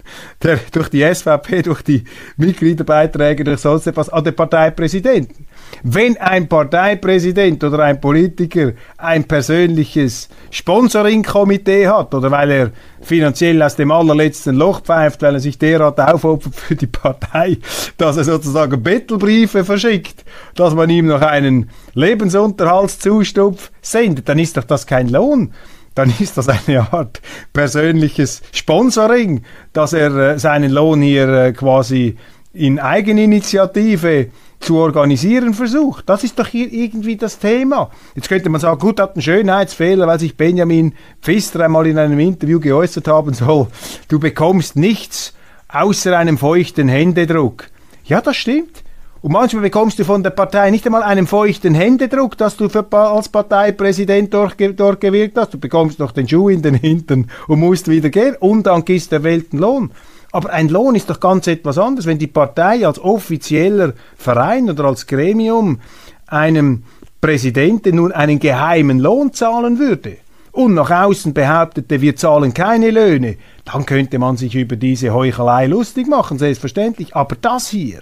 der, 0.41 0.58
durch 0.71 0.88
die 0.88 1.03
SVP, 1.03 1.63
durch 1.63 1.81
die 1.81 2.05
Mitgliederbeiträge, 2.38 3.43
durch 3.43 3.60
sonst 3.60 3.88
etwas 3.88 4.08
an 4.08 4.23
den 4.23 4.34
Parteipräsidenten. 4.34 5.47
Wenn 5.84 6.15
ein 6.15 6.47
Parteipräsident 6.47 7.62
oder 7.65 7.79
ein 7.79 7.99
Politiker 7.99 8.71
ein 8.97 9.25
persönliches 9.25 10.29
Sponsoring-Komitee 10.49 11.89
hat 11.89 12.13
oder 12.13 12.31
weil 12.31 12.51
er 12.51 12.71
finanziell 13.01 13.62
aus 13.62 13.75
dem 13.75 13.91
allerletzten 13.91 14.55
Loch 14.55 14.79
pfeift, 14.81 15.21
weil 15.23 15.34
er 15.34 15.39
sich 15.41 15.60
derart 15.60 15.99
aufopfert 15.99 16.55
für 16.55 16.75
die 16.75 16.88
Partei, 16.88 17.58
dass 17.97 18.15
er 18.15 18.23
sozusagen 18.23 18.81
Bettelbriefe 18.81 19.65
verschickt, 19.65 20.23
dass 20.55 20.73
man 20.73 20.89
ihm 20.89 21.08
noch 21.08 21.21
einen 21.21 21.69
Lebensunterhaltszustupf 21.95 23.71
sendet, 23.81 24.29
dann 24.29 24.39
ist 24.39 24.55
doch 24.55 24.63
das 24.63 24.88
kein 24.88 25.10
Lohn 25.10 25.51
dann 25.95 26.13
ist 26.19 26.38
das 26.38 26.49
eine 26.49 26.93
Art 26.93 27.21
persönliches 27.53 28.41
Sponsoring, 28.51 29.41
dass 29.73 29.93
er 29.93 30.15
äh, 30.15 30.39
seinen 30.39 30.71
Lohn 30.71 31.01
hier 31.01 31.27
äh, 31.27 31.53
quasi 31.53 32.17
in 32.53 32.79
Eigeninitiative 32.79 34.27
zu 34.60 34.77
organisieren 34.77 35.53
versucht. 35.53 36.10
Das 36.10 36.23
ist 36.23 36.39
doch 36.39 36.47
hier 36.47 36.71
irgendwie 36.71 37.17
das 37.17 37.39
Thema. 37.39 37.91
Jetzt 38.15 38.29
könnte 38.29 38.49
man 38.49 38.62
sagen, 38.62 38.79
gut, 38.79 38.99
hat 38.99 39.15
einen 39.15 39.21
Schönheitsfehler, 39.21 40.08
weil 40.08 40.19
sich 40.19 40.38
Benjamin 40.38 40.93
Pfister 41.21 41.65
einmal 41.65 41.88
in 41.88 41.97
einem 41.97 42.19
Interview 42.19 42.60
geäußert 42.60 43.08
haben 43.08 43.34
soll, 43.34 43.67
du 44.08 44.19
bekommst 44.19 44.75
nichts 44.75 45.34
außer 45.67 46.17
einem 46.17 46.38
feuchten 46.38 46.88
Händedruck. 46.88 47.69
Ja, 48.05 48.21
das 48.21 48.38
stimmt. 48.38 48.85
Und 49.25 49.31
manchmal 49.31 49.63
bekommst 49.63 49.97
du 49.97 50.03
von 50.03 50.21
der 50.21 50.29
Partei 50.29 50.69
nicht 50.69 50.85
einmal 50.85 51.01
einen 51.01 51.25
feuchten 51.25 51.73
Händedruck, 51.73 52.38
dass 52.38 52.57
du 52.57 52.69
für, 52.69 52.85
als 52.91 53.27
Parteipräsident 53.27 54.31
dort, 54.31 54.55
dort 54.77 55.01
gewirkt 55.01 55.35
hast. 55.35 55.51
Du 55.51 55.57
bekommst 55.57 55.97
noch 55.97 56.11
den 56.11 56.29
Schuh 56.29 56.49
in 56.49 56.61
den 56.61 56.75
Hintern 56.75 57.31
und 57.47 57.59
musst 57.59 57.88
wieder 57.88 58.11
gehen. 58.11 58.35
Und 58.39 58.67
dann 58.67 58.85
gibst 58.85 59.11
der 59.11 59.23
Welt 59.23 59.47
einen 59.51 59.63
Lohn. 59.63 59.91
Aber 60.31 60.51
ein 60.51 60.69
Lohn 60.69 60.93
ist 60.93 61.09
doch 61.09 61.19
ganz 61.19 61.47
etwas 61.47 61.79
anderes. 61.79 62.05
Wenn 62.05 62.19
die 62.19 62.27
Partei 62.27 62.85
als 62.85 62.99
offizieller 62.99 63.93
Verein 64.15 64.69
oder 64.69 64.83
als 64.83 65.07
Gremium 65.07 65.79
einem 66.27 66.83
Präsidenten 67.19 67.95
nun 67.95 68.11
einen 68.11 68.38
geheimen 68.38 68.99
Lohn 68.99 69.33
zahlen 69.33 69.79
würde 69.79 70.17
und 70.51 70.75
nach 70.75 70.91
außen 70.91 71.33
behauptete, 71.33 71.99
wir 71.99 72.15
zahlen 72.15 72.53
keine 72.53 72.91
Löhne, 72.91 73.38
dann 73.65 73.88
könnte 73.88 74.19
man 74.19 74.38
sich 74.38 74.53
über 74.53 74.75
diese 74.75 75.15
Heuchelei 75.15 75.65
lustig 75.65 76.05
machen, 76.07 76.38
selbstverständlich. 76.38 77.15
Aber 77.15 77.35
das 77.41 77.69
hier, 77.69 78.01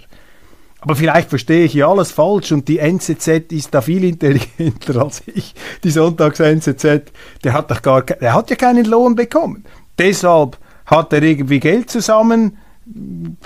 aber 0.84 0.96
vielleicht 0.96 1.30
verstehe 1.30 1.64
ich 1.64 1.72
hier 1.72 1.88
alles 1.88 2.12
falsch 2.12 2.52
und 2.52 2.68
die 2.68 2.78
NZZ 2.78 3.52
ist 3.52 3.72
da 3.72 3.80
viel 3.80 4.04
intelligenter 4.04 4.96
als 5.02 5.22
ich. 5.26 5.54
Die 5.82 5.90
Sonntags-NZZ, 5.90 7.10
der 7.42 7.52
hat 7.54 7.70
doch 7.70 7.80
gar, 7.80 8.02
der 8.02 8.34
hat 8.34 8.50
ja 8.50 8.56
keinen 8.56 8.84
Lohn 8.84 9.14
bekommen. 9.14 9.64
Deshalb 9.98 10.58
hat 10.84 11.14
er 11.14 11.22
irgendwie 11.22 11.58
Geld 11.58 11.88
zusammen 11.88 12.58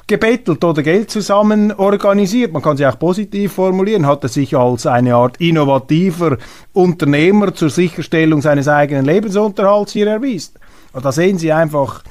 gebettelt 0.09 0.65
oder 0.65 0.83
Geld 0.83 1.13
zusammen 1.13 1.71
organisiert. 1.71 2.53
Man 2.53 2.61
kann 2.61 2.77
sich 2.77 2.87
auch 2.87 2.99
positiv 2.99 3.53
formulieren, 3.53 4.05
hat 4.05 4.25
er 4.25 4.29
sich 4.29 4.57
als 4.57 4.85
eine 4.87 5.15
Art 5.15 5.37
innovativer 5.37 6.39
Unternehmer 6.73 7.55
zur 7.55 7.71
Sicherstellung 7.71 8.43
seines 8.43 8.67
eigenen 8.67 9.05
Lebensunterhalts 9.05 9.93
hier 9.93 10.09
erwiesen. 10.09 10.55
Und 10.93 11.05
da 11.05 11.13
sehen 11.13 11.39
Sie 11.39 11.53
einfach, 11.53 12.03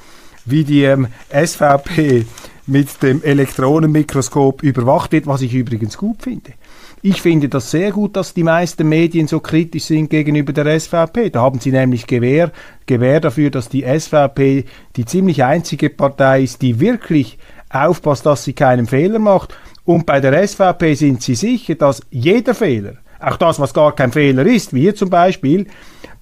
wie 0.46 0.64
die 0.64 0.84
ähm, 0.84 1.08
SVP 1.30 2.24
mit 2.68 3.02
dem 3.02 3.22
Elektronenmikroskop 3.22 4.62
überwacht 4.62 5.12
wird, 5.12 5.26
was 5.26 5.42
ich 5.42 5.54
übrigens 5.54 5.96
gut 5.96 6.22
finde. 6.22 6.52
Ich 7.00 7.22
finde 7.22 7.48
das 7.48 7.70
sehr 7.70 7.92
gut, 7.92 8.16
dass 8.16 8.34
die 8.34 8.42
meisten 8.42 8.88
Medien 8.88 9.28
so 9.28 9.40
kritisch 9.40 9.84
sind 9.84 10.10
gegenüber 10.10 10.52
der 10.52 10.78
SVP. 10.78 11.30
Da 11.30 11.42
haben 11.42 11.60
sie 11.60 11.70
nämlich 11.70 12.06
Gewähr, 12.06 12.50
Gewähr 12.86 13.20
dafür, 13.20 13.50
dass 13.50 13.68
die 13.68 13.82
SVP 13.84 14.64
die 14.96 15.04
ziemlich 15.04 15.44
einzige 15.44 15.90
Partei 15.90 16.42
ist, 16.42 16.60
die 16.60 16.80
wirklich 16.80 17.38
aufpasst, 17.70 18.26
dass 18.26 18.44
sie 18.44 18.52
keinen 18.52 18.86
Fehler 18.86 19.18
macht. 19.18 19.56
Und 19.84 20.06
bei 20.06 20.20
der 20.20 20.46
SVP 20.46 20.94
sind 20.94 21.22
sie 21.22 21.36
sicher, 21.36 21.76
dass 21.76 22.02
jeder 22.10 22.54
Fehler, 22.54 22.94
auch 23.20 23.36
das, 23.36 23.58
was 23.60 23.72
gar 23.72 23.94
kein 23.94 24.12
Fehler 24.12 24.44
ist, 24.44 24.74
wie 24.74 24.82
hier 24.82 24.94
zum 24.94 25.08
Beispiel, 25.08 25.66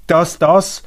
dass 0.06 0.38
das 0.38 0.82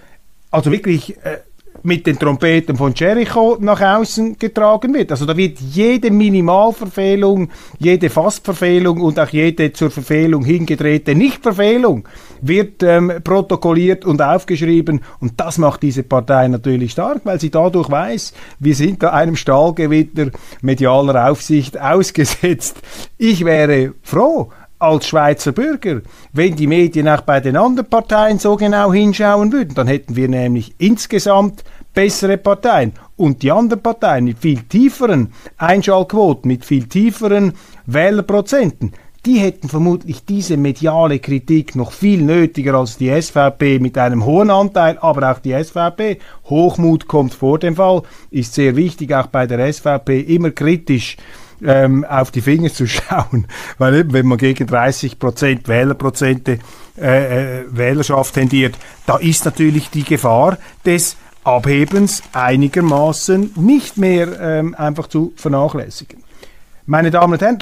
also 0.51 0.71
wirklich 0.71 1.17
äh, 1.23 1.39
mit 1.83 2.07
den 2.07 2.17
Trompeten 2.17 2.75
von 2.75 2.93
Jericho 2.93 3.57
nach 3.59 3.81
außen 3.81 4.37
getragen 4.37 4.93
wird. 4.93 5.11
Also 5.11 5.25
da 5.25 5.35
wird 5.35 5.59
jede 5.59 6.11
Minimalverfehlung, 6.11 7.49
jede 7.77 8.09
Fastverfehlung 8.09 9.01
und 9.01 9.19
auch 9.19 9.29
jede 9.29 9.73
zur 9.73 9.91
Verfehlung 9.91 10.43
hingedrehte 10.43 11.15
Nichtverfehlung 11.15 12.07
wird 12.41 12.83
ähm, 12.83 13.11
protokolliert 13.23 14.05
und 14.05 14.21
aufgeschrieben 14.21 15.01
und 15.19 15.39
das 15.39 15.57
macht 15.57 15.83
diese 15.83 16.03
Partei 16.03 16.47
natürlich 16.47 16.91
stark, 16.91 17.21
weil 17.23 17.39
sie 17.39 17.49
dadurch 17.49 17.89
weiß, 17.89 18.33
wir 18.59 18.75
sind 18.75 19.03
da 19.03 19.11
einem 19.11 19.35
Stahlgewitter 19.35 20.31
medialer 20.61 21.29
Aufsicht 21.29 21.79
ausgesetzt. 21.81 22.81
Ich 23.17 23.45
wäre 23.45 23.93
froh, 24.01 24.51
als 24.79 25.07
Schweizer 25.07 25.51
Bürger, 25.51 26.01
wenn 26.33 26.55
die 26.55 26.67
Medien 26.67 27.07
auch 27.07 27.21
bei 27.21 27.39
den 27.41 27.57
anderen 27.57 27.89
Parteien 27.89 28.39
so 28.39 28.55
genau 28.55 28.93
hinschauen 28.93 29.51
würden, 29.51 29.75
dann 29.75 29.87
hätten 29.87 30.15
wir 30.15 30.29
nämlich 30.29 30.73
insgesamt 30.77 31.63
bessere 31.93 32.37
Parteien 32.37 32.93
und 33.17 33.43
die 33.43 33.51
anderen 33.51 33.83
Parteien 33.83 34.23
mit 34.23 34.39
viel 34.39 34.61
tieferen 34.63 35.33
Einschaltquoten, 35.57 36.47
mit 36.47 36.63
viel 36.63 36.87
tieferen 36.87 37.53
Wählerprozenten, 37.85 38.93
die 39.25 39.39
hätten 39.39 39.67
vermutlich 39.67 40.23
diese 40.23 40.55
mediale 40.55 41.19
Kritik 41.19 41.75
noch 41.75 41.91
viel 41.91 42.21
nötiger 42.21 42.75
als 42.75 42.97
die 42.97 43.09
SVP 43.21 43.79
mit 43.79 43.97
einem 43.97 44.23
hohen 44.23 44.49
Anteil, 44.49 44.97
aber 44.99 45.29
auch 45.29 45.39
die 45.39 45.51
SVP. 45.61 46.19
Hochmut 46.45 47.07
kommt 47.07 47.33
vor 47.33 47.59
dem 47.59 47.75
Fall, 47.75 48.03
ist 48.31 48.53
sehr 48.53 48.77
wichtig, 48.77 49.13
auch 49.13 49.27
bei 49.27 49.45
der 49.45 49.71
SVP 49.71 50.21
immer 50.21 50.51
kritisch 50.51 51.17
ähm, 51.65 52.05
auf 52.05 52.31
die 52.31 52.41
Finger 52.41 52.71
zu 52.71 52.87
schauen, 52.87 53.47
weil 53.77 53.95
eben, 53.95 54.13
wenn 54.13 54.27
man 54.27 54.37
gegen 54.37 54.67
30 54.67 55.19
Prozent 55.19 55.67
Wählerprozente 55.67 56.59
äh, 56.97 57.61
äh, 57.61 57.65
Wählerschaft 57.69 58.33
tendiert, 58.33 58.75
da 59.05 59.17
ist 59.17 59.45
natürlich 59.45 59.89
die 59.89 60.03
Gefahr 60.03 60.57
des 60.85 61.17
Abhebens 61.43 62.21
einigermaßen 62.33 63.53
nicht 63.55 63.97
mehr 63.97 64.39
ähm, 64.39 64.75
einfach 64.75 65.07
zu 65.07 65.33
vernachlässigen. 65.35 66.23
Meine 66.85 67.11
Damen 67.11 67.33
und 67.33 67.41
Herren, 67.41 67.57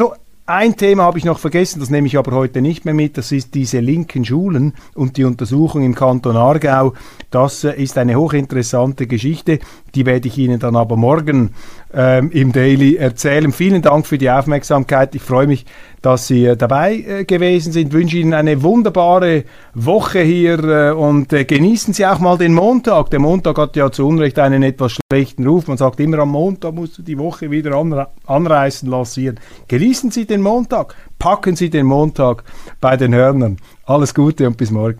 ein 0.47 0.77
Thema 0.77 1.03
habe 1.03 1.17
ich 1.17 1.25
noch 1.25 1.39
vergessen, 1.39 1.81
das 1.81 1.89
nehme 1.89 2.07
ich 2.07 2.17
aber 2.17 2.31
heute 2.31 2.61
nicht 2.61 2.85
mehr 2.85 2.93
mit, 2.93 3.17
das 3.17 3.33
ist 3.33 3.53
diese 3.53 3.79
linken 3.79 4.23
Schulen 4.23 4.73
und 4.95 5.17
die 5.17 5.25
Untersuchung 5.25 5.83
im 5.83 5.93
Kanton 5.93 6.37
Aargau. 6.37 6.93
Das 7.31 7.65
äh, 7.65 7.73
ist 7.73 7.97
eine 7.97 8.15
hochinteressante 8.15 9.07
Geschichte, 9.07 9.59
die 9.93 10.05
werde 10.05 10.29
ich 10.29 10.37
Ihnen 10.37 10.59
dann 10.59 10.77
aber 10.77 10.95
morgen 10.95 11.51
ähm, 11.93 12.31
im 12.31 12.53
Daily 12.53 12.95
erzählen. 12.95 13.51
Vielen 13.51 13.81
Dank 13.81 14.07
für 14.07 14.17
die 14.17 14.31
Aufmerksamkeit. 14.31 15.15
Ich 15.15 15.21
freue 15.21 15.47
mich, 15.47 15.65
dass 16.07 16.27
Sie 16.27 16.45
äh, 16.45 16.55
dabei 16.55 16.95
äh, 16.95 17.25
gewesen 17.25 17.73
sind. 17.73 17.89
Ich 17.89 17.93
wünsche 17.93 18.15
Ihnen 18.15 18.33
eine 18.33 18.63
wunderbare 18.63 19.43
Woche 19.73 20.21
hier 20.21 20.63
äh, 20.63 20.91
und 20.91 21.27
genießen 21.27 21.93
Sie 21.93 22.05
auch 22.05 22.19
mal 22.19 22.37
den 22.37 22.53
Montag. 22.53 23.09
Der 23.09 23.19
Montag 23.19 23.57
hat 23.57 23.75
ja 23.75 23.91
zu 23.91 24.07
Unrecht 24.07 24.39
einen 24.39 24.63
etwas 24.63 24.95
schlechten 25.11 25.45
Ruf. 25.45 25.67
Man 25.67 25.75
sagt 25.75 25.99
immer, 25.99 26.19
am 26.19 26.29
Montag 26.29 26.73
musst 26.75 26.97
du 26.97 27.01
die 27.01 27.17
Woche 27.17 27.51
wieder 27.51 27.75
anre 27.75 28.07
anreißen 28.25 28.89
lassen. 28.89 29.37
Genießen 29.67 30.09
Sie 30.09 30.25
den 30.25 30.39
Montag. 30.39 30.95
Packen 31.19 31.57
Sie 31.57 31.69
den 31.69 31.85
Montag 31.85 32.45
bei 32.79 32.95
den 32.95 33.13
Hörnern. 33.13 33.57
Alles 33.85 34.13
Gute 34.13 34.47
und 34.47 34.55
bis 34.55 34.71
morgen. 34.71 34.99